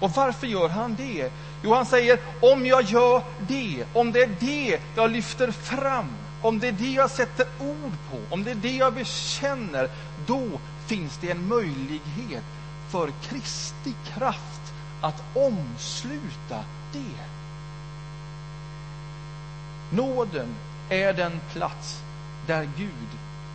Och 0.00 0.10
varför 0.10 0.46
gör 0.46 0.68
han 0.68 0.94
det? 0.94 1.32
Jo, 1.62 1.74
han 1.74 1.86
säger 1.86 2.18
om 2.40 2.66
jag 2.66 2.82
gör 2.82 3.22
det, 3.48 3.84
om 3.94 4.12
det 4.12 4.22
är 4.22 4.36
det 4.40 4.80
jag 4.96 5.10
lyfter 5.10 5.50
fram, 5.50 6.08
om 6.42 6.58
det 6.58 6.68
är 6.68 6.72
det 6.72 6.90
jag 6.90 7.10
sätter 7.10 7.46
ord 7.60 7.92
på, 8.10 8.34
om 8.34 8.44
det 8.44 8.50
är 8.50 8.54
det 8.54 8.76
jag 8.76 8.94
bekänner, 8.94 9.90
då 10.26 10.48
finns 10.86 11.18
det 11.20 11.30
en 11.30 11.48
möjlighet 11.48 12.44
för 12.88 13.10
Kristi 13.22 13.94
kraft 14.14 14.72
att 15.00 15.22
omsluta 15.34 16.64
det. 16.92 17.24
Nåden 19.90 20.54
är 20.88 21.12
den 21.12 21.40
plats 21.52 22.02
där 22.46 22.68
Gud 22.76 23.08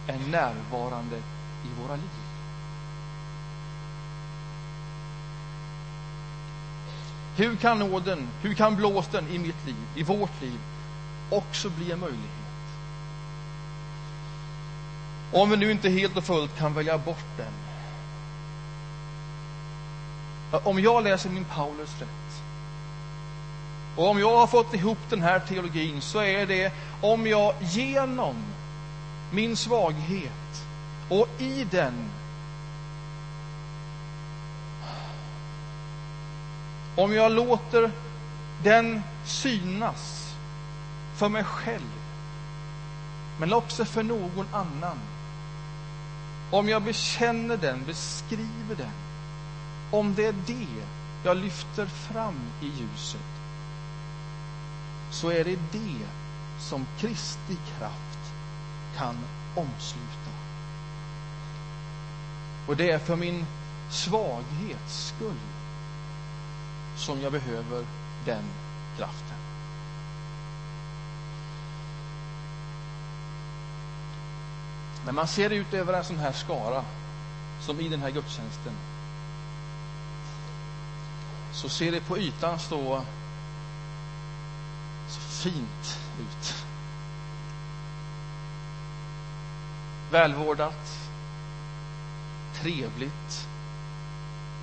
är 0.07 0.31
närvarande 0.31 1.15
i 1.63 1.81
våra 1.81 1.95
liv. 1.95 2.26
Hur 7.37 7.55
kan 7.55 7.79
nåden, 7.79 8.27
hur 8.41 8.53
kan 8.53 8.75
blåsten 8.75 9.27
i 9.27 9.39
mitt 9.39 9.65
liv, 9.65 9.75
i 9.95 10.03
vårt 10.03 10.41
liv, 10.41 10.59
också 11.29 11.69
bli 11.69 11.91
en 11.91 11.99
möjlighet? 11.99 12.31
Om 15.33 15.49
vi 15.49 15.57
nu 15.57 15.71
inte 15.71 15.89
helt 15.89 16.17
och 16.17 16.23
fullt 16.23 16.57
kan 16.57 16.73
välja 16.73 16.97
bort 16.97 17.37
den. 17.37 17.53
Om 20.63 20.79
jag 20.79 21.03
läser 21.03 21.29
min 21.29 21.45
Paulus 21.45 21.99
rätt, 21.99 22.43
och 23.95 24.09
om 24.09 24.19
jag 24.19 24.37
har 24.37 24.47
fått 24.47 24.73
ihop 24.73 24.99
den 25.09 25.21
här 25.21 25.39
teologin, 25.39 26.01
så 26.01 26.19
är 26.19 26.45
det 26.45 26.71
om 27.01 27.27
jag 27.27 27.53
genom 27.61 28.35
min 29.31 29.55
svaghet 29.57 30.65
och 31.09 31.27
i 31.37 31.67
den 31.71 31.93
om 36.97 37.13
jag 37.13 37.31
låter 37.31 37.91
den 38.63 39.01
synas 39.25 40.33
för 41.15 41.29
mig 41.29 41.43
själv, 41.43 41.91
men 43.39 43.53
också 43.53 43.85
för 43.85 44.03
någon 44.03 44.47
annan. 44.51 44.97
Om 46.51 46.69
jag 46.69 46.83
bekänner 46.83 47.57
den, 47.57 47.85
beskriver 47.85 48.75
den, 48.77 48.91
om 49.91 50.15
det 50.15 50.25
är 50.25 50.35
det 50.45 50.83
jag 51.23 51.37
lyfter 51.37 51.85
fram 51.85 52.39
i 52.61 52.65
ljuset, 52.65 53.21
så 55.11 55.29
är 55.29 55.43
det 55.43 55.59
det 55.71 56.07
som 56.59 56.85
Kristi 56.97 57.57
kraft 57.77 58.33
kan 58.97 59.17
omsluta. 59.55 60.31
Och 62.67 62.77
det 62.77 62.91
är 62.91 62.99
för 62.99 63.15
min 63.15 63.45
svaghets 63.89 65.07
skull 65.07 65.56
som 66.97 67.21
jag 67.21 67.31
behöver 67.31 67.85
den 68.25 68.43
kraften. 68.97 69.37
När 75.05 75.13
man 75.13 75.27
ser 75.27 75.49
ut 75.49 75.73
över 75.73 75.93
en 75.93 76.03
sån 76.03 76.17
här 76.17 76.31
skara, 76.31 76.83
som 77.59 77.79
i 77.79 77.89
den 77.89 78.01
här 78.01 78.11
gudstjänsten, 78.11 78.73
så 81.51 81.69
ser 81.69 81.91
det 81.91 82.01
på 82.01 82.17
ytan 82.17 82.59
stå 82.59 83.01
så 85.07 85.19
fint 85.19 85.99
ut. 86.19 86.65
Välvårdat, 90.11 91.09
trevligt. 92.53 93.47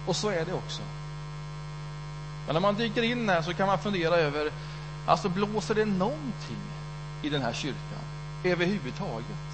Och 0.06 0.16
så 0.16 0.28
är 0.28 0.44
det 0.44 0.52
också. 0.52 0.82
Men 2.46 2.54
när 2.54 2.60
man 2.60 2.74
dyker 2.74 3.02
in 3.02 3.28
här 3.28 3.42
så 3.42 3.54
kan 3.54 3.66
man 3.66 3.78
fundera 3.78 4.16
över, 4.16 4.50
alltså 5.06 5.28
blåser 5.28 5.74
det 5.74 5.84
någonting 5.84 6.62
i 7.22 7.28
den 7.28 7.42
här 7.42 7.52
kyrkan 7.52 8.04
överhuvudtaget? 8.44 9.44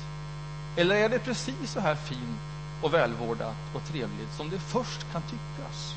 Eller 0.76 0.94
är 0.94 1.08
det 1.08 1.18
precis 1.18 1.70
så 1.70 1.80
här 1.80 1.94
fint 1.94 2.40
och 2.82 2.94
välvårdat 2.94 3.56
och 3.74 3.84
trevligt 3.84 4.34
som 4.36 4.50
det 4.50 4.58
först 4.58 5.12
kan 5.12 5.22
tyckas? 5.22 5.94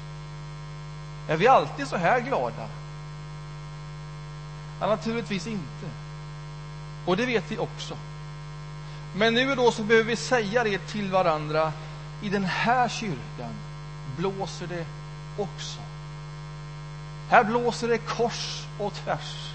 Är 1.27 1.38
vi 1.38 1.47
alltid 1.47 1.88
så 1.88 1.97
här 1.97 2.19
glada? 2.19 2.67
Ja, 4.79 4.88
naturligtvis 4.88 5.47
inte. 5.47 5.89
Och 7.06 7.17
det 7.17 7.25
vet 7.25 7.51
vi 7.51 7.58
också. 7.58 7.97
Men 9.15 9.34
nu 9.34 9.56
då 9.56 9.71
så 9.71 9.84
behöver 9.84 10.10
vi 10.10 10.15
säga 10.15 10.63
det 10.63 10.88
till 10.88 11.12
varandra. 11.12 11.73
I 12.21 12.29
den 12.29 12.43
här 12.43 12.89
kyrkan 12.89 13.53
blåser 14.17 14.67
det 14.67 14.86
också. 15.38 15.79
Här 17.29 17.43
blåser 17.43 17.88
det 17.88 17.97
kors 17.97 18.65
och 18.79 18.93
tvärs. 18.93 19.53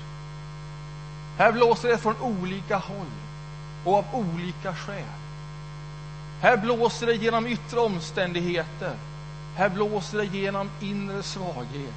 Här 1.38 1.52
blåser 1.52 1.88
det 1.88 1.98
från 1.98 2.20
olika 2.20 2.76
håll 2.76 3.10
och 3.84 3.94
av 3.94 4.04
olika 4.12 4.74
skäl. 4.74 5.04
Här 6.40 6.56
blåser 6.56 7.06
det 7.06 7.14
genom 7.14 7.46
yttre 7.46 7.80
omständigheter. 7.80 8.96
Här 9.56 9.68
blåser 9.68 10.18
det 10.18 10.24
genom 10.24 10.70
inre 10.80 11.22
svaghet. 11.22 11.94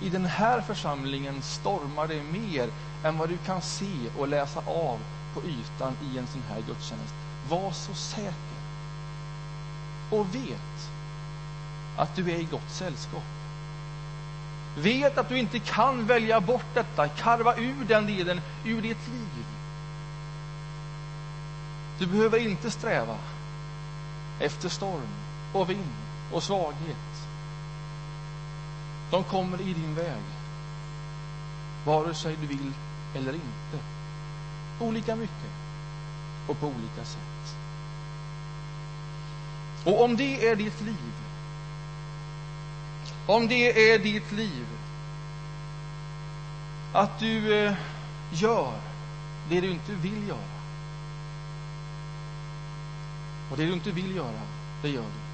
I 0.00 0.08
den 0.08 0.24
här 0.24 0.60
församlingen 0.60 1.42
stormar 1.42 2.06
det 2.06 2.22
mer 2.22 2.68
än 3.04 3.18
vad 3.18 3.28
du 3.28 3.36
kan 3.36 3.62
se 3.62 4.10
och 4.18 4.28
läsa 4.28 4.60
av 4.60 4.98
på 5.34 5.40
ytan 5.42 5.96
i 6.02 6.18
en 6.18 6.26
sån 6.26 6.42
här 6.48 6.60
gudstjänst. 6.66 7.14
Var 7.48 7.72
så 7.72 7.94
säker. 7.94 8.56
Och 10.10 10.34
vet 10.34 10.90
att 11.96 12.16
du 12.16 12.30
är 12.30 12.36
i 12.36 12.44
gott 12.44 12.70
sällskap. 12.70 13.22
Vet 14.78 15.18
att 15.18 15.28
du 15.28 15.38
inte 15.38 15.58
kan 15.58 16.06
välja 16.06 16.40
bort 16.40 16.74
detta, 16.74 17.08
karva 17.08 17.56
ur 17.56 17.84
den 17.88 18.06
delen 18.06 18.40
ur 18.64 18.82
ditt 18.82 19.08
liv. 19.08 19.44
Du 21.98 22.06
behöver 22.06 22.38
inte 22.38 22.70
sträva 22.70 23.16
efter 24.40 24.68
storm 24.68 25.08
och 25.52 25.70
vind 25.70 25.92
och 26.32 26.42
svaghet. 26.42 27.28
De 29.10 29.24
kommer 29.24 29.60
i 29.60 29.72
din 29.72 29.94
väg, 29.94 30.22
vare 31.84 32.14
sig 32.14 32.36
du 32.40 32.46
vill 32.46 32.72
eller 33.14 33.32
inte. 33.32 33.84
Olika 34.80 35.16
mycket 35.16 35.50
och 36.46 36.60
på 36.60 36.66
olika 36.66 37.04
sätt. 37.04 37.56
Och 39.84 40.04
om 40.04 40.16
det 40.16 40.48
är 40.48 40.56
ditt 40.56 40.80
liv 40.80 41.12
om 43.26 43.48
det 43.48 43.92
är 43.92 43.98
ditt 43.98 44.32
liv, 44.32 44.66
att 46.92 47.18
du 47.18 47.54
eh, 47.54 47.74
gör 48.32 48.72
det 49.48 49.60
du 49.60 49.70
inte 49.70 49.92
vill 49.92 50.28
göra. 50.28 50.38
Och 53.50 53.56
det 53.56 53.66
du 53.66 53.72
inte 53.72 53.90
vill 53.90 54.16
göra, 54.16 54.40
det 54.82 54.88
gör 54.88 55.02
du. 55.02 55.26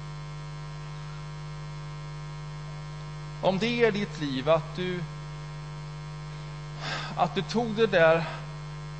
Om 3.47 3.59
det 3.59 3.83
är 3.83 3.91
ditt 3.91 4.21
liv, 4.21 4.49
att 4.49 4.75
du, 4.75 5.03
att 7.17 7.35
du 7.35 7.41
tog 7.41 7.75
det 7.75 7.87
där 7.87 8.23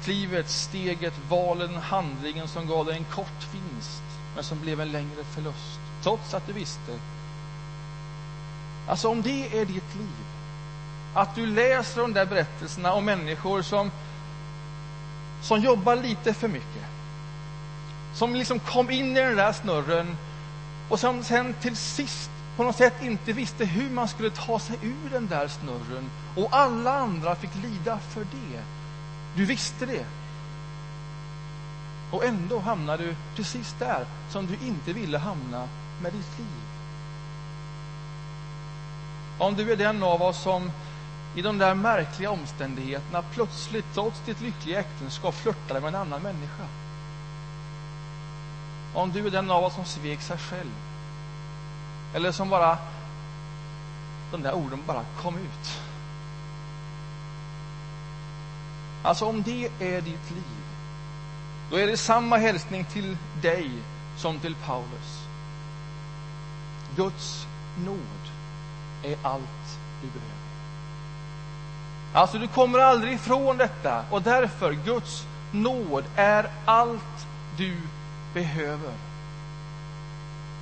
klivet, 0.03 0.49
steget, 0.49 1.13
valen, 1.29 1.75
handlingen 1.75 2.47
som 2.47 2.67
gav 2.67 2.85
dig 2.85 2.97
en 2.97 3.03
kort 3.03 3.47
vinst, 3.53 4.03
men 4.35 4.43
som 4.43 4.59
blev 4.59 4.81
en 4.81 4.91
längre 4.91 5.23
förlust, 5.23 5.79
trots 6.01 6.33
att 6.33 6.47
du 6.47 6.53
visste 6.53 6.99
Alltså 8.87 9.09
om 9.09 9.21
det 9.21 9.59
är 9.59 9.65
ditt 9.65 9.95
liv, 9.95 10.25
att 11.13 11.35
du 11.35 11.45
läser 11.45 12.01
de 12.01 12.13
där 12.13 12.25
berättelserna 12.25 12.93
om 12.93 13.05
människor 13.05 13.61
som, 13.61 13.91
som 15.41 15.61
jobbar 15.61 15.95
lite 15.95 16.33
för 16.33 16.47
mycket. 16.47 16.83
Som 18.13 18.35
liksom 18.35 18.59
kom 18.59 18.89
in 18.89 19.17
i 19.17 19.19
den 19.19 19.35
där 19.35 19.53
snurren 19.53 20.17
och 20.89 20.99
som 20.99 21.23
sen 21.23 21.53
till 21.61 21.75
sist 21.75 22.29
på 22.55 22.63
något 22.63 22.75
sätt 22.75 22.93
inte 23.01 23.33
visste 23.33 23.65
hur 23.65 23.89
man 23.89 24.07
skulle 24.07 24.29
ta 24.29 24.59
sig 24.59 24.77
ur 24.81 25.09
den 25.09 25.27
där 25.27 25.47
snurren. 25.47 26.09
Och 26.35 26.47
alla 26.51 26.93
andra 26.93 27.35
fick 27.35 27.55
lida 27.55 27.99
för 27.99 28.21
det. 28.21 28.63
Du 29.35 29.45
visste 29.45 29.85
det. 29.85 30.05
Och 32.11 32.25
ändå 32.25 32.59
hamnade 32.59 33.03
du 33.03 33.15
precis 33.35 33.75
där 33.79 34.05
som 34.29 34.47
du 34.47 34.67
inte 34.67 34.93
ville 34.93 35.17
hamna 35.17 35.67
med 36.01 36.13
ditt 36.13 36.39
liv. 36.39 36.62
Om 39.43 39.55
du 39.55 39.71
är 39.71 39.75
den 39.75 40.03
av 40.03 40.21
oss 40.21 40.41
som 40.41 40.71
i 41.35 41.41
de 41.41 41.57
där 41.57 41.73
märkliga 41.73 42.31
omständigheterna 42.31 43.23
plötsligt, 43.31 43.85
trots 43.93 44.21
ditt 44.25 44.41
lyckliga 44.41 44.79
äktenskap, 44.79 45.35
flörtade 45.35 45.79
med 45.79 45.87
en 45.87 45.95
annan 45.95 46.21
människa. 46.21 46.63
Om 48.93 49.11
du 49.11 49.27
är 49.27 49.31
den 49.31 49.51
av 49.51 49.63
oss 49.63 49.73
som 49.73 49.85
svek 49.85 50.21
sig 50.21 50.37
själv. 50.37 50.71
Eller 52.13 52.31
som 52.31 52.49
bara, 52.49 52.77
de 54.31 54.41
där 54.41 54.53
orden 54.53 54.83
bara 54.87 55.05
kom 55.21 55.37
ut. 55.37 55.79
Alltså 59.03 59.25
om 59.25 59.43
det 59.43 59.69
är 59.79 60.01
ditt 60.01 60.31
liv, 60.31 60.63
då 61.71 61.77
är 61.77 61.87
det 61.87 61.97
samma 61.97 62.37
hälsning 62.37 62.85
till 62.85 63.17
dig 63.41 63.71
som 64.17 64.39
till 64.39 64.55
Paulus. 64.55 65.27
Guds 66.95 67.47
nåd 67.85 68.22
är 69.03 69.17
allt 69.23 69.79
du 70.01 70.07
behöver. 70.07 70.33
Alltså, 72.13 72.37
du 72.37 72.47
kommer 72.47 72.79
aldrig 72.79 73.13
ifrån 73.13 73.57
detta 73.57 74.05
och 74.09 74.21
därför, 74.21 74.71
Guds 74.71 75.27
nåd 75.51 76.03
är 76.15 76.49
allt 76.65 77.27
du 77.57 77.77
behöver. 78.33 78.93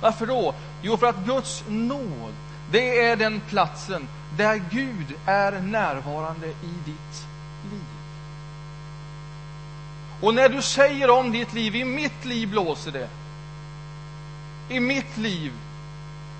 Varför 0.00 0.26
då? 0.26 0.54
Jo, 0.82 0.96
för 0.96 1.06
att 1.06 1.24
Guds 1.26 1.64
nåd, 1.68 2.32
det 2.70 3.00
är 3.06 3.16
den 3.16 3.40
platsen 3.48 4.08
där 4.36 4.62
Gud 4.70 5.14
är 5.26 5.52
närvarande 5.60 6.46
i 6.46 6.74
ditt 6.84 7.26
liv. 7.70 7.84
Och 10.20 10.34
när 10.34 10.48
du 10.48 10.62
säger 10.62 11.10
om 11.10 11.32
ditt 11.32 11.52
liv, 11.52 11.76
i 11.76 11.84
mitt 11.84 12.24
liv 12.24 12.48
blåser 12.48 12.92
det. 12.92 13.08
I 14.68 14.80
mitt 14.80 15.16
liv 15.16 15.52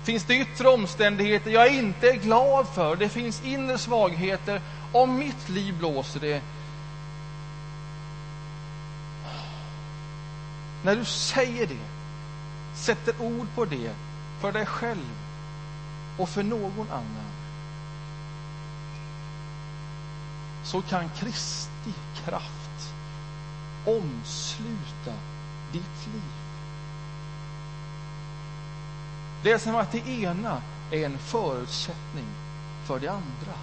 finns 0.03 0.23
det 0.23 0.35
yttre 0.35 0.67
omständigheter 0.67 1.51
jag 1.51 1.75
inte 1.75 2.09
är 2.09 2.15
glad 2.15 2.67
för. 2.67 2.95
Det 2.95 3.09
finns 3.09 3.43
inre 3.43 3.77
svagheter. 3.77 4.61
Om 4.91 5.17
mitt 5.17 5.49
liv 5.49 5.77
blåser 5.77 6.19
det. 6.19 6.41
När 10.83 10.95
du 10.95 11.05
säger 11.05 11.67
det, 11.67 11.85
sätter 12.75 13.21
ord 13.21 13.47
på 13.55 13.65
det 13.65 13.91
för 14.41 14.51
dig 14.51 14.65
själv 14.65 15.09
och 16.17 16.29
för 16.29 16.43
någon 16.43 16.91
annan 16.91 17.33
så 20.63 20.81
kan 20.81 21.09
Kristi 21.09 21.93
kraft 22.25 22.93
omsluta 23.85 25.13
ditt 25.71 26.07
liv. 26.13 26.42
Det 29.43 29.51
är 29.51 29.57
som 29.57 29.75
att 29.75 29.91
det 29.91 30.07
ena 30.07 30.61
är 30.91 31.05
en 31.05 31.17
förutsättning 31.17 32.25
för 32.85 32.99
det 32.99 33.07
andra. 33.07 33.53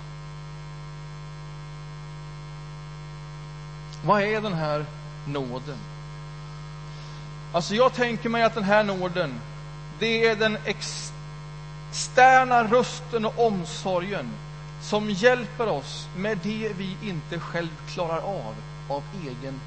Vad 4.04 4.22
är 4.22 4.40
den 4.40 4.52
här 4.52 4.86
nåden? 5.26 5.78
Alltså 7.52 7.74
jag 7.74 7.94
tänker 7.94 8.28
mig 8.28 8.42
att 8.42 8.54
den 8.54 8.64
här 8.64 8.84
nåden, 8.84 9.40
det 9.98 10.26
är 10.26 10.36
den 10.36 10.58
externa 10.64 12.64
rösten 12.64 13.24
och 13.24 13.46
omsorgen 13.46 14.30
som 14.82 15.10
hjälper 15.10 15.68
oss 15.68 16.08
med 16.16 16.38
det 16.42 16.72
vi 16.76 16.96
inte 17.02 17.40
själv 17.40 17.82
klarar 17.88 18.18
av, 18.18 18.54
av 18.88 19.02
egen. 19.26 19.60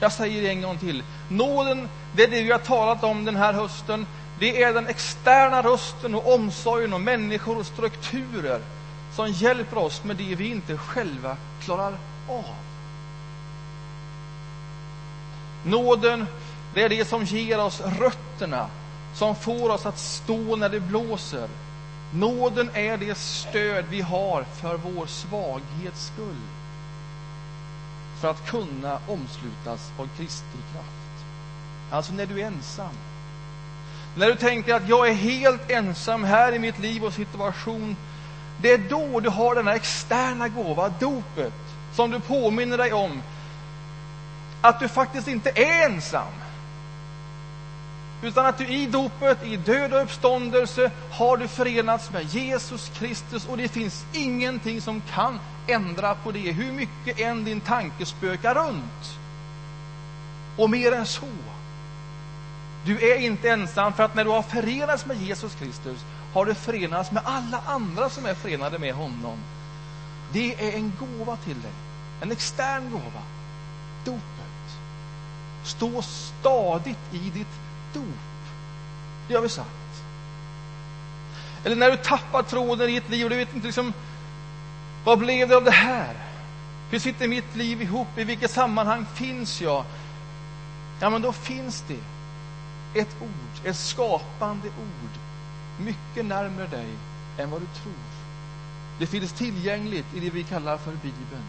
Jag 0.00 0.12
säger 0.12 0.42
det 0.42 0.48
en 0.48 0.62
gång 0.62 0.78
till. 0.78 1.02
Nåden, 1.28 1.88
det 2.12 2.22
är 2.24 2.28
det 2.28 2.42
vi 2.42 2.50
har 2.52 2.58
talat 2.58 3.04
om 3.04 3.24
den 3.24 3.36
här 3.36 3.52
hösten. 3.52 4.06
Det 4.38 4.62
är 4.62 4.74
den 4.74 4.86
externa 4.86 5.62
rösten 5.62 6.14
och 6.14 6.34
omsorgen 6.34 6.92
om 6.92 7.04
människor 7.04 7.58
och 7.58 7.66
strukturer 7.66 8.60
som 9.14 9.32
hjälper 9.32 9.78
oss 9.78 10.04
med 10.04 10.16
det 10.16 10.34
vi 10.34 10.50
inte 10.50 10.76
själva 10.76 11.36
klarar 11.60 11.94
av. 12.28 12.44
Nåden, 15.64 16.26
det 16.74 16.82
är 16.82 16.88
det 16.88 17.08
som 17.08 17.24
ger 17.24 17.60
oss 17.60 17.80
rötterna, 17.80 18.66
som 19.14 19.36
får 19.36 19.70
oss 19.70 19.86
att 19.86 19.98
stå 19.98 20.56
när 20.56 20.68
det 20.68 20.80
blåser. 20.80 21.48
Nåden 22.14 22.70
är 22.74 22.96
det 22.96 23.18
stöd 23.18 23.84
vi 23.90 24.00
har 24.00 24.44
för 24.60 24.76
vår 24.76 25.06
svaghets 25.06 26.06
skull. 26.06 26.36
För 28.20 28.30
att 28.30 28.46
kunna 28.46 28.98
omslutas 29.08 29.92
av 29.98 30.08
Kristi 30.16 30.58
kraft. 30.72 31.24
Alltså 31.90 32.12
när 32.12 32.26
du 32.26 32.40
är 32.40 32.46
ensam. 32.46 32.94
När 34.16 34.26
du 34.26 34.34
tänker 34.34 34.74
att 34.74 34.88
jag 34.88 35.08
är 35.08 35.14
helt 35.14 35.70
ensam 35.70 36.24
här 36.24 36.52
i 36.52 36.58
mitt 36.58 36.78
liv 36.78 37.04
och 37.04 37.12
situation. 37.12 37.96
Det 38.60 38.72
är 38.72 38.78
då 38.78 39.20
du 39.20 39.28
har 39.28 39.54
denna 39.54 39.74
externa 39.74 40.48
gåva, 40.48 40.88
dopet, 40.88 41.52
som 41.94 42.10
du 42.10 42.20
påminner 42.20 42.78
dig 42.78 42.92
om 42.92 43.22
att 44.60 44.80
du 44.80 44.88
faktiskt 44.88 45.28
inte 45.28 45.50
är 45.50 45.86
ensam. 45.86 46.32
Utan 48.22 48.46
att 48.46 48.58
du 48.58 48.66
i 48.66 48.86
dopet, 48.86 49.44
i 49.44 49.56
död 49.56 49.94
och 49.94 50.02
uppståndelse, 50.02 50.90
har 51.10 51.36
du 51.36 51.48
förenats 51.48 52.10
med 52.10 52.24
Jesus 52.24 52.90
Kristus 52.94 53.46
och 53.46 53.56
det 53.56 53.68
finns 53.68 54.04
ingenting 54.12 54.80
som 54.80 55.02
kan 55.10 55.38
ändra 55.66 56.14
på 56.14 56.32
det, 56.32 56.52
hur 56.52 56.72
mycket 56.72 57.20
än 57.20 57.44
din 57.44 57.60
tanke 57.60 58.06
spökar 58.06 58.54
runt. 58.54 59.18
Och 60.56 60.70
mer 60.70 60.92
än 60.92 61.06
så. 61.06 61.26
Du 62.84 63.10
är 63.10 63.16
inte 63.16 63.50
ensam, 63.50 63.92
för 63.92 64.02
att 64.02 64.14
när 64.14 64.24
du 64.24 64.30
har 64.30 64.42
förenats 64.42 65.06
med 65.06 65.16
Jesus 65.16 65.54
Kristus 65.54 66.04
har 66.32 66.44
du 66.44 66.54
förenats 66.54 67.12
med 67.12 67.22
alla 67.26 67.62
andra 67.66 68.10
som 68.10 68.26
är 68.26 68.34
förenade 68.34 68.78
med 68.78 68.94
honom. 68.94 69.38
Det 70.32 70.54
är 70.54 70.76
en 70.76 70.92
gåva 70.98 71.36
till 71.36 71.62
dig, 71.62 71.72
en 72.20 72.32
extern 72.32 72.90
gåva. 72.90 73.22
Dopet. 74.04 74.22
Stå 75.64 76.02
stadigt 76.02 76.98
i 77.12 77.18
ditt 77.18 77.67
dop. 77.92 78.04
Det 79.28 79.34
har 79.34 79.42
vi 79.42 79.48
sagt. 79.48 79.68
Eller 81.64 81.76
när 81.76 81.90
du 81.90 81.96
tappar 81.96 82.42
tråden 82.42 82.88
i 82.88 82.92
ditt 82.92 83.10
liv 83.10 83.24
och 83.24 83.30
du 83.30 83.36
vet 83.36 83.54
inte 83.54 83.66
liksom, 83.66 83.92
vad 85.04 85.18
blev 85.18 85.48
det 85.48 85.56
av 85.56 85.64
det 85.64 85.70
här? 85.70 86.14
Hur 86.90 86.98
sitter 86.98 87.28
mitt 87.28 87.56
liv 87.56 87.82
ihop? 87.82 88.08
I 88.16 88.24
vilket 88.24 88.50
sammanhang 88.50 89.06
finns 89.14 89.60
jag? 89.60 89.84
Ja, 91.00 91.10
men 91.10 91.22
då 91.22 91.32
finns 91.32 91.84
det 91.88 92.00
ett 93.00 93.16
ord, 93.20 93.64
ett 93.66 93.76
skapande 93.76 94.68
ord, 94.68 95.18
mycket 95.80 96.24
närmare 96.24 96.66
dig 96.66 96.88
än 97.38 97.50
vad 97.50 97.60
du 97.60 97.66
tror. 97.82 97.92
Det 98.98 99.06
finns 99.06 99.32
tillgängligt 99.32 100.06
i 100.14 100.20
det 100.20 100.30
vi 100.30 100.44
kallar 100.44 100.76
för 100.76 100.92
Bibeln. 100.92 101.44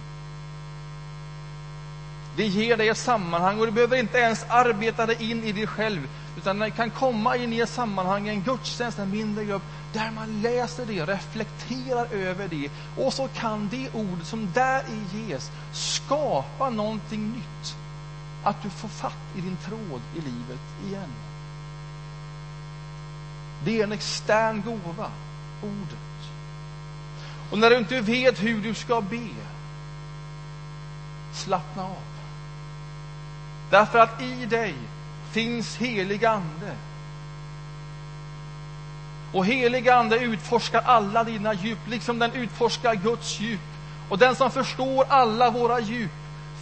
Det 2.35 2.45
ger 2.45 2.77
dig 2.77 2.89
ett 2.89 2.97
sammanhang 2.97 3.59
och 3.59 3.65
du 3.65 3.71
behöver 3.71 3.97
inte 3.97 4.17
ens 4.17 4.45
arbeta 4.49 5.05
dig 5.05 5.31
in 5.31 5.43
i 5.43 5.51
dig 5.51 5.67
själv. 5.67 6.07
Utan 6.39 6.59
det 6.59 6.71
kan 6.71 6.89
komma 6.89 7.35
in 7.35 7.53
i 7.53 7.59
ett 7.59 7.69
sammanhang, 7.69 8.27
en 8.27 8.43
gudstjänst, 8.43 8.99
en 8.99 9.11
mindre 9.11 9.45
grupp, 9.45 9.61
där 9.93 10.11
man 10.11 10.41
läser 10.41 10.85
det, 10.85 11.05
reflekterar 11.05 12.05
över 12.13 12.47
det. 12.47 12.69
Och 12.97 13.13
så 13.13 13.27
kan 13.27 13.69
det 13.71 13.89
ord 13.93 14.23
som 14.23 14.51
där 14.53 14.83
i 14.83 15.17
ges 15.17 15.51
skapa 15.71 16.69
någonting 16.69 17.31
nytt. 17.31 17.75
Att 18.43 18.63
du 18.63 18.69
får 18.69 18.87
fatt 18.87 19.35
i 19.35 19.41
din 19.41 19.57
tråd 19.65 20.01
i 20.15 20.21
livet 20.21 20.59
igen. 20.87 21.13
Det 23.63 23.79
är 23.79 23.83
en 23.83 23.91
extern 23.91 24.61
gåva, 24.65 25.11
ordet. 25.61 26.31
Och 27.51 27.57
när 27.57 27.69
du 27.69 27.77
inte 27.77 28.01
vet 28.01 28.41
hur 28.41 28.61
du 28.61 28.73
ska 28.73 29.01
be, 29.01 29.29
slappna 31.33 31.83
av. 31.83 32.03
Därför 33.69 33.99
att 33.99 34.21
i 34.21 34.45
dig 34.45 34.75
finns 35.31 35.77
helig 35.77 36.25
ande. 36.25 36.75
Och 39.33 39.45
helig 39.45 39.89
ande 39.89 40.19
utforskar 40.19 40.81
alla 40.85 41.23
dina 41.23 41.53
djup, 41.53 41.79
liksom 41.87 42.19
den 42.19 42.33
utforskar 42.33 42.95
Guds 42.95 43.39
djup. 43.39 43.59
Och 44.09 44.17
den 44.17 44.35
som 44.35 44.51
förstår 44.51 45.05
alla 45.09 45.49
våra 45.49 45.79
djup 45.79 46.11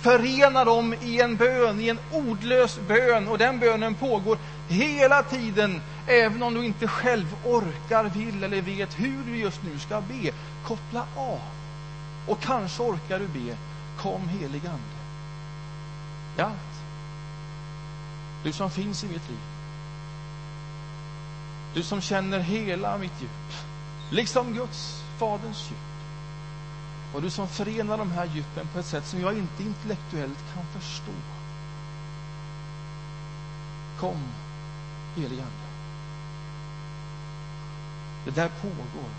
förenar 0.01 0.65
dem 0.65 0.95
i 1.01 1.21
en 1.21 1.35
bön, 1.35 1.79
i 1.79 1.89
en 1.89 1.99
ordlös 2.11 2.79
bön. 2.87 3.27
Och 3.27 3.37
den 3.37 3.59
bönen 3.59 3.95
pågår 3.95 4.37
hela 4.67 5.23
tiden, 5.23 5.81
även 6.07 6.43
om 6.43 6.53
du 6.53 6.65
inte 6.65 6.87
själv 6.87 7.35
orkar, 7.45 8.03
vill 8.03 8.43
eller 8.43 8.61
vet 8.61 8.99
hur 8.99 9.23
du 9.25 9.37
just 9.37 9.63
nu 9.63 9.79
ska 9.79 10.01
be. 10.01 10.31
Koppla 10.65 11.05
av. 11.15 11.39
Och 12.27 12.39
kanske 12.41 12.83
orkar 12.83 13.19
du 13.19 13.27
be, 13.27 13.57
kom 13.97 14.29
helig 14.29 14.67
Ande. 14.67 14.97
Ja, 16.37 16.51
du 18.47 18.53
som 18.53 18.69
finns 18.71 19.03
i 19.03 19.07
mitt 19.07 19.29
liv. 19.29 19.39
Du 21.73 21.83
som 21.83 22.01
känner 22.01 22.39
hela 22.39 22.97
mitt 22.97 23.21
djup, 23.21 23.53
liksom 24.11 24.53
Guds, 24.53 25.03
Faderns 25.17 25.69
djup. 25.69 25.79
Och 27.13 27.21
du 27.21 27.29
som 27.29 27.47
förenar 27.47 27.97
de 27.97 28.11
här 28.11 28.25
djupen 28.25 28.67
på 28.73 28.79
ett 28.79 28.85
sätt 28.85 29.05
som 29.05 29.21
jag 29.21 29.37
inte 29.37 29.63
intellektuellt 29.63 30.37
kan 30.53 30.81
förstå. 30.81 31.11
Kom, 33.99 34.23
helige 35.15 35.41
Ande. 35.41 35.67
Det 38.25 38.31
där 38.31 38.49
pågår. 38.61 39.09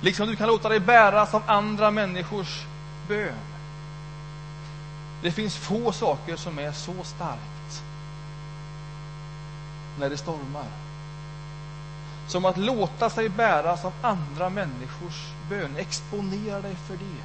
Liksom 0.00 0.28
du 0.28 0.36
kan 0.36 0.48
låta 0.48 0.68
dig 0.68 0.80
bäras 0.80 1.34
av 1.34 1.42
andra 1.46 1.90
människors 1.90 2.64
bön. 3.08 3.34
Det 5.22 5.30
finns 5.30 5.56
få 5.56 5.92
saker 5.92 6.36
som 6.36 6.58
är 6.58 6.72
så 6.72 6.94
starka 7.04 7.59
när 10.00 10.10
det 10.10 10.16
stormar 10.16 10.66
som 12.30 12.44
att 12.44 12.56
låta 12.56 13.10
sig 13.10 13.28
bäras 13.28 13.84
av 13.84 13.92
andra 14.02 14.50
människors 14.50 15.32
bön. 15.48 15.76
Exponera 15.76 16.60
dig 16.60 16.74
för 16.86 16.94
det. 16.94 17.24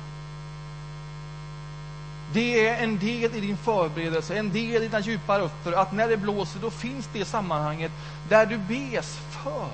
Det 2.33 2.67
är 2.67 2.83
en 2.83 2.99
del 2.99 3.35
i 3.35 3.39
din 3.39 3.57
förberedelse, 3.57 4.37
en 4.37 4.53
del 4.53 4.83
i 4.83 4.87
dina 4.87 4.99
djupa 4.99 5.39
rötter, 5.39 5.71
att 5.71 5.91
när 5.91 6.07
det 6.07 6.17
blåser, 6.17 6.59
då 6.59 6.71
finns 6.71 7.09
det 7.13 7.25
sammanhanget 7.25 7.91
där 8.29 8.45
du 8.45 8.57
bes 8.57 9.19
för. 9.29 9.69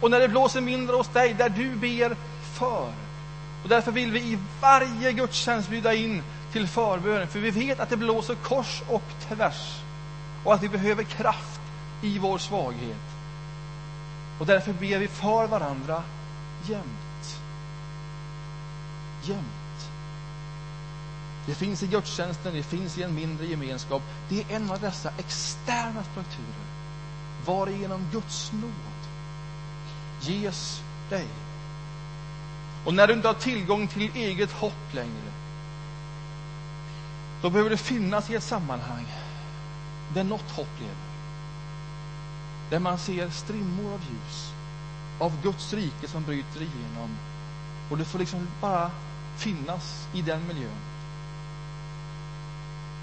Och 0.00 0.10
när 0.10 0.20
det 0.20 0.28
blåser 0.28 0.60
mindre 0.60 0.96
hos 0.96 1.08
dig, 1.08 1.34
där 1.34 1.48
du 1.48 1.74
ber 1.74 2.16
för. 2.42 2.92
Och 3.62 3.68
därför 3.68 3.92
vill 3.92 4.12
vi 4.12 4.20
i 4.20 4.38
varje 4.60 5.12
gudstjänst 5.12 5.68
bjuda 5.68 5.94
in 5.94 6.22
till 6.52 6.68
förbön, 6.68 7.28
för 7.28 7.38
vi 7.38 7.50
vet 7.50 7.80
att 7.80 7.90
det 7.90 7.96
blåser 7.96 8.34
kors 8.34 8.82
och 8.88 9.02
tvärs 9.28 9.80
och 10.44 10.54
att 10.54 10.62
vi 10.62 10.68
behöver 10.68 11.02
kraft 11.02 11.59
i 12.02 12.18
vår 12.18 12.38
svaghet. 12.38 12.96
Och 14.38 14.46
därför 14.46 14.72
ber 14.72 14.98
vi 14.98 15.08
för 15.08 15.46
varandra 15.46 16.02
jämt. 16.66 17.40
Jämt. 19.22 19.90
Det 21.46 21.54
finns 21.54 21.82
i 21.82 21.86
gudstjänsten, 21.86 22.54
det 22.54 22.62
finns 22.62 22.98
i 22.98 23.02
en 23.02 23.14
mindre 23.14 23.46
gemenskap. 23.46 24.02
Det 24.28 24.40
är 24.40 24.56
en 24.56 24.70
av 24.70 24.80
dessa 24.80 25.12
externa 25.18 26.04
strukturer 26.04 26.70
varigenom 27.46 28.08
Guds 28.12 28.52
nåd 28.52 29.00
ges 30.20 30.82
dig. 31.08 31.26
Och 32.84 32.94
när 32.94 33.06
du 33.06 33.12
inte 33.12 33.28
har 33.28 33.34
tillgång 33.34 33.88
till 33.88 34.10
eget 34.14 34.52
hopp 34.52 34.94
längre, 34.94 35.32
då 37.42 37.50
behöver 37.50 37.70
det 37.70 37.76
finnas 37.76 38.30
i 38.30 38.34
ett 38.34 38.42
sammanhang 38.42 39.06
där 40.14 40.24
något 40.24 40.50
hopp 40.50 40.80
lever. 40.80 41.09
Där 42.70 42.78
man 42.78 42.98
ser 42.98 43.30
strimmor 43.30 43.92
av 43.92 44.00
ljus, 44.00 44.52
av 45.18 45.42
Guds 45.42 45.72
rike 45.72 46.08
som 46.08 46.24
bryter 46.24 46.60
igenom. 46.60 47.16
Och 47.90 47.98
det 47.98 48.04
får 48.04 48.18
liksom 48.18 48.48
bara 48.60 48.90
finnas 49.36 50.08
i 50.12 50.22
den 50.22 50.46
miljön. 50.46 50.80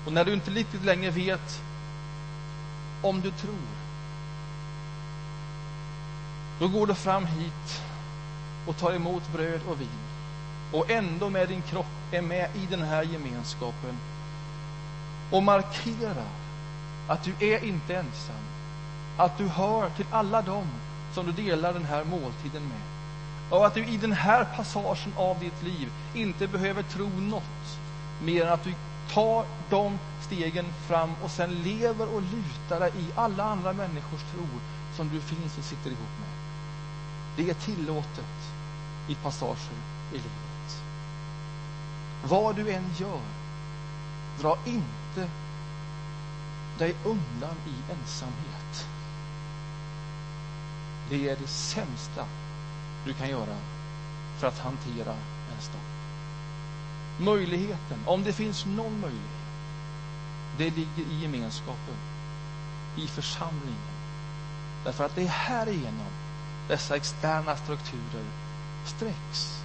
Och 0.06 0.14
när 0.14 0.26
du 0.26 0.34
inte 0.34 0.52
riktigt 0.52 0.84
längre 0.84 1.12
vet 1.12 1.62
om 3.02 3.22
du 3.22 3.32
tror, 3.32 3.68
då 6.60 6.68
går 6.68 6.88
du 6.88 6.96
fram 6.96 7.26
hit 7.26 7.82
och 8.68 8.78
tar 8.78 8.94
emot 8.94 9.24
bröd 9.34 9.62
och 9.68 9.82
vin 9.82 10.08
och 10.72 10.90
ändå 10.90 11.30
med 11.30 11.48
din 11.48 11.62
kropp 11.62 11.86
är 12.12 12.22
med 12.22 12.50
i 12.56 12.66
den 12.70 12.82
här 12.82 13.04
gemenskapen 13.04 13.98
och 15.32 15.44
markerar 15.44 16.28
att 17.08 17.24
du 17.24 17.34
är 17.40 17.64
inte 17.64 17.96
ensam, 17.96 18.36
att 19.18 19.38
du 19.38 19.48
hör 19.48 19.90
till 19.90 20.06
alla 20.12 20.42
dem 20.42 20.68
som 21.14 21.26
du 21.26 21.32
delar 21.32 21.74
den 21.74 21.86
här 21.86 22.04
måltiden 22.04 22.64
med. 22.64 22.82
Och 23.50 23.66
att 23.66 23.74
du 23.74 23.86
i 23.86 23.98
den 23.98 24.12
här 24.12 24.48
passagen 24.56 25.14
av 25.18 25.40
ditt 25.40 25.64
liv 25.64 25.92
inte 26.14 26.48
behöver 26.48 26.84
tro 26.84 27.10
något 27.10 27.80
mer 28.22 28.46
än 28.46 28.54
att 28.54 28.64
du 28.64 28.74
tar 29.14 29.46
de 29.70 30.00
stegen 30.22 30.66
fram 30.88 31.10
och 31.24 31.32
sen 31.32 31.50
lever 31.64 32.16
och 32.16 32.22
lutar 32.22 32.80
dig 32.80 32.92
i 33.00 33.08
alla 33.16 33.44
andra 33.44 33.74
människors 33.74 34.22
tro 34.34 34.48
som 34.96 35.10
du 35.10 35.22
finns 35.22 35.58
och 35.58 35.64
sitter 35.64 35.90
ihop 35.90 36.20
med. 36.20 36.30
Det 37.36 37.50
är 37.50 37.54
tillåtet 37.54 38.54
i 39.08 39.16
passager 39.16 39.78
i 40.12 40.16
livet. 40.16 40.84
Vad 42.24 42.56
du 42.56 42.72
än 42.72 42.90
gör, 42.98 43.22
dra 44.42 44.58
inte 44.66 45.30
dig 46.78 46.96
undan 47.06 47.56
i 47.66 47.92
ensamhet. 47.92 48.57
Det 51.10 51.30
är 51.30 51.36
det 51.36 51.48
sämsta 51.48 52.26
du 53.06 53.14
kan 53.14 53.30
göra 53.30 53.58
för 54.40 54.48
att 54.48 54.60
hantera 54.60 55.14
en 55.56 55.62
storm. 55.62 55.82
Möjligheten, 57.20 58.00
om 58.06 58.24
det 58.24 58.34
finns 58.34 58.66
någon 58.66 59.00
möjlighet, 59.00 59.38
det 60.58 60.70
ligger 60.70 61.12
i 61.12 61.22
gemenskapen, 61.22 61.96
i 62.96 63.08
församlingen. 63.08 63.98
Därför 64.84 65.06
att 65.06 65.16
det 65.16 65.22
är 65.24 65.28
härigenom 65.28 66.12
dessa 66.68 66.96
externa 66.96 67.56
strukturer 67.56 68.26
sträcks. 68.86 69.64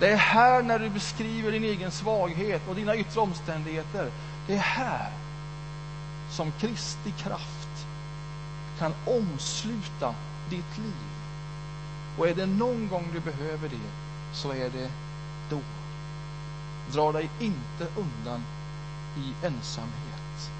Det 0.00 0.10
är 0.10 0.16
här 0.16 0.62
när 0.62 0.78
du 0.78 0.88
beskriver 0.88 1.52
din 1.52 1.64
egen 1.64 1.90
svaghet 1.90 2.68
och 2.68 2.74
dina 2.74 2.96
yttre 2.96 3.20
omständigheter. 3.20 4.10
Det 4.46 4.54
är 4.54 4.58
här 4.58 5.10
som 6.30 6.52
Kristi 6.52 7.10
kraft 7.18 7.86
kan 8.78 8.94
omsluta 9.06 10.14
ditt 10.50 10.78
liv. 10.78 10.94
Och 12.18 12.28
är 12.28 12.34
det 12.34 12.46
någon 12.46 12.88
gång 12.88 13.08
du 13.12 13.20
behöver 13.20 13.68
det, 13.68 13.90
så 14.32 14.50
är 14.52 14.70
det 14.70 14.90
då. 15.50 15.60
Dra 16.92 17.12
dig 17.12 17.30
inte 17.40 17.86
undan 17.96 18.44
i 19.16 19.46
ensamhet. 19.46 20.50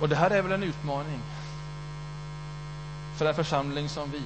Och 0.00 0.08
det 0.08 0.16
här 0.16 0.30
är 0.30 0.42
väl 0.42 0.52
en 0.52 0.62
utmaning 0.62 1.20
för 3.14 3.26
en 3.26 3.34
församling 3.34 3.88
som 3.88 4.10
vi. 4.10 4.22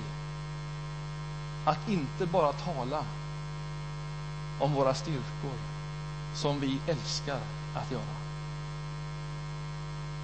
Att 1.65 1.89
inte 1.89 2.27
bara 2.27 2.53
tala 2.53 3.05
om 4.61 4.75
våra 4.75 4.95
styrkor 4.95 5.55
som 6.35 6.61
vi 6.61 6.81
älskar 6.87 7.41
att 7.75 7.91
göra. 7.91 8.24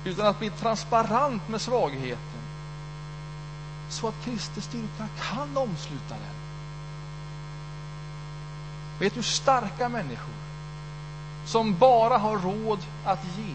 Utan 0.04 0.26
att 0.26 0.38
bli 0.38 0.50
transparent 0.50 1.48
med 1.48 1.60
svagheten 1.60 2.40
så 3.88 4.08
att 4.08 4.24
Kristi 4.24 4.60
styrka 4.60 5.08
kan 5.20 5.56
omsluta 5.56 6.08
den. 6.14 6.36
Vet 8.98 9.14
du, 9.14 9.22
starka 9.22 9.88
människor 9.88 10.34
som 11.44 11.78
bara 11.78 12.18
har 12.18 12.38
råd 12.38 12.78
att 13.04 13.24
ge. 13.38 13.54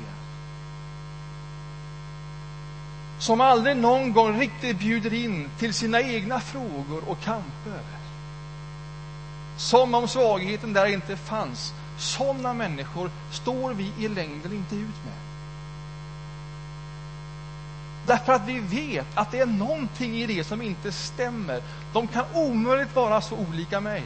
Som 3.20 3.42
aldrig 3.42 3.78
någon 3.78 4.14
gång 4.14 4.40
riktigt 4.40 4.80
bjuder 4.80 5.14
in 5.14 5.50
till 5.60 5.74
sina 5.74 6.02
egna 6.02 6.40
frågor 6.40 7.10
och 7.10 7.22
kamper. 7.22 7.82
Som 9.58 9.96
om 9.96 10.08
svagheten 10.08 10.74
där 10.74 10.86
inte 10.86 11.18
fanns. 11.18 11.74
Sådana 11.98 12.54
människor 12.54 13.12
står 13.32 13.74
vi 13.74 13.92
i 13.98 14.08
längden 14.08 14.54
inte 14.54 14.76
ut 14.76 15.06
med. 15.06 15.35
Därför 18.06 18.34
att 18.34 18.46
vi 18.46 18.60
vet 18.60 19.08
att 19.14 19.32
det 19.32 19.40
är 19.40 19.46
någonting 19.46 20.16
i 20.16 20.26
det 20.26 20.44
som 20.44 20.62
inte 20.62 20.92
stämmer. 20.92 21.62
De 21.94 22.08
kan 22.08 22.26
omöjligt 22.34 22.96
vara 22.96 23.22
så 23.22 23.36
olika 23.36 23.80
mig. 23.80 24.04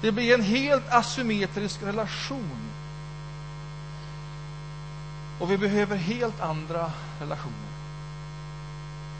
Det 0.00 0.12
blir 0.12 0.34
en 0.34 0.42
helt 0.42 0.92
asymmetrisk 0.92 1.82
relation. 1.82 2.70
Och 5.38 5.50
vi 5.50 5.58
behöver 5.58 5.96
helt 5.96 6.40
andra 6.40 6.92
relationer 7.20 7.70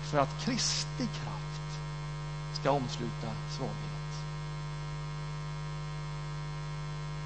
för 0.02 0.18
att 0.18 0.44
Kristi 0.44 1.06
kraft 1.06 1.80
ska 2.60 2.70
omsluta 2.70 3.28
svaghet. 3.50 4.00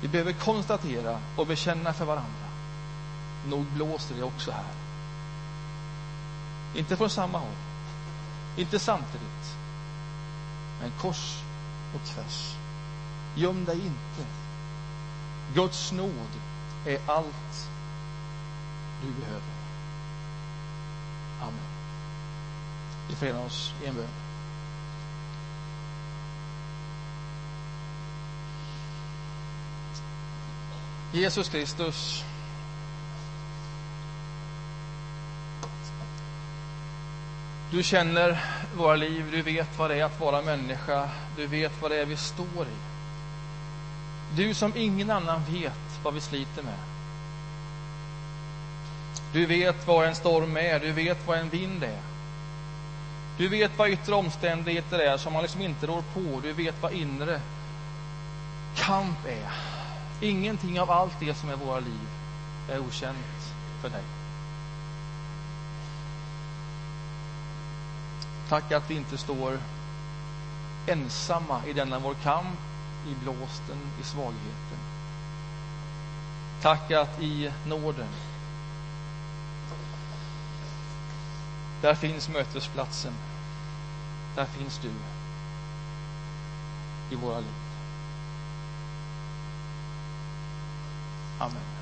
Vi 0.00 0.08
behöver 0.08 0.32
konstatera 0.32 1.18
och 1.36 1.46
bekänna 1.46 1.92
för 1.92 2.04
varandra. 2.04 2.53
Nog 3.48 3.64
blåser 3.66 4.14
det 4.14 4.22
också 4.22 4.50
här. 4.50 4.64
Inte 6.74 6.96
från 6.96 7.10
samma 7.10 7.38
håll, 7.38 7.56
inte 8.56 8.78
samtidigt, 8.78 9.56
men 10.80 10.90
kors 11.00 11.42
och 11.94 12.06
tvärs. 12.06 12.56
Göm 13.34 13.64
dig 13.64 13.76
inte. 13.76 14.28
Guds 15.54 15.92
nåd 15.92 16.30
är 16.86 16.98
allt 17.06 17.70
du 19.02 19.12
behöver. 19.20 19.42
Amen. 21.40 21.74
Vi 23.08 23.14
förenar 23.14 23.44
oss 23.44 23.72
i 23.82 23.86
en 23.86 23.94
bön. 23.94 24.08
Jesus 31.12 31.48
Kristus 31.48 32.24
Du 37.74 37.82
känner 37.82 38.40
våra 38.76 38.96
liv, 38.96 39.24
du 39.30 39.42
vet 39.42 39.78
vad 39.78 39.90
det 39.90 40.00
är 40.00 40.04
att 40.04 40.20
vara 40.20 40.42
människa, 40.42 41.08
du 41.36 41.46
vet 41.46 41.72
vad 41.82 41.90
det 41.90 41.96
är 41.96 42.04
vi 42.04 42.16
står 42.16 42.66
i. 42.66 42.76
Du 44.36 44.54
som 44.54 44.72
ingen 44.76 45.10
annan 45.10 45.42
vet 45.50 46.00
vad 46.02 46.14
vi 46.14 46.20
sliter 46.20 46.62
med. 46.62 46.78
Du 49.32 49.46
vet 49.46 49.86
vad 49.86 50.06
en 50.06 50.14
storm 50.14 50.56
är, 50.56 50.80
du 50.80 50.92
vet 50.92 51.26
vad 51.26 51.38
en 51.38 51.48
vind 51.48 51.84
är. 51.84 52.00
Du 53.38 53.48
vet 53.48 53.78
vad 53.78 53.90
yttre 53.90 54.14
omständigheter 54.14 54.98
är 54.98 55.16
som 55.16 55.32
man 55.32 55.42
liksom 55.42 55.62
inte 55.62 55.86
rår 55.86 56.02
på. 56.14 56.40
Du 56.42 56.52
vet 56.52 56.82
vad 56.82 56.92
inre 56.92 57.40
kamp 58.76 59.26
är. 59.26 59.52
Ingenting 60.20 60.80
av 60.80 60.90
allt 60.90 61.20
det 61.20 61.34
som 61.34 61.50
är 61.50 61.56
våra 61.56 61.80
liv 61.80 62.08
är 62.70 62.78
okänt 62.78 63.54
för 63.82 63.88
dig. 63.88 64.13
Tack 68.48 68.72
att 68.72 68.90
vi 68.90 68.94
inte 68.94 69.18
står 69.18 69.58
ensamma 70.86 71.66
i 71.66 71.72
denna 71.72 71.98
vår 71.98 72.14
kamp, 72.14 72.58
i 73.06 73.14
blåsten, 73.22 73.78
i 74.00 74.04
svagheten. 74.04 74.78
Tack 76.62 76.90
att 76.90 77.20
i 77.22 77.52
nåden, 77.66 78.08
där 81.80 81.94
finns 81.94 82.28
mötesplatsen. 82.28 83.12
Där 84.34 84.44
finns 84.44 84.78
du 84.78 84.90
i 87.10 87.14
våra 87.14 87.38
liv. 87.38 87.54
Amen. 91.38 91.73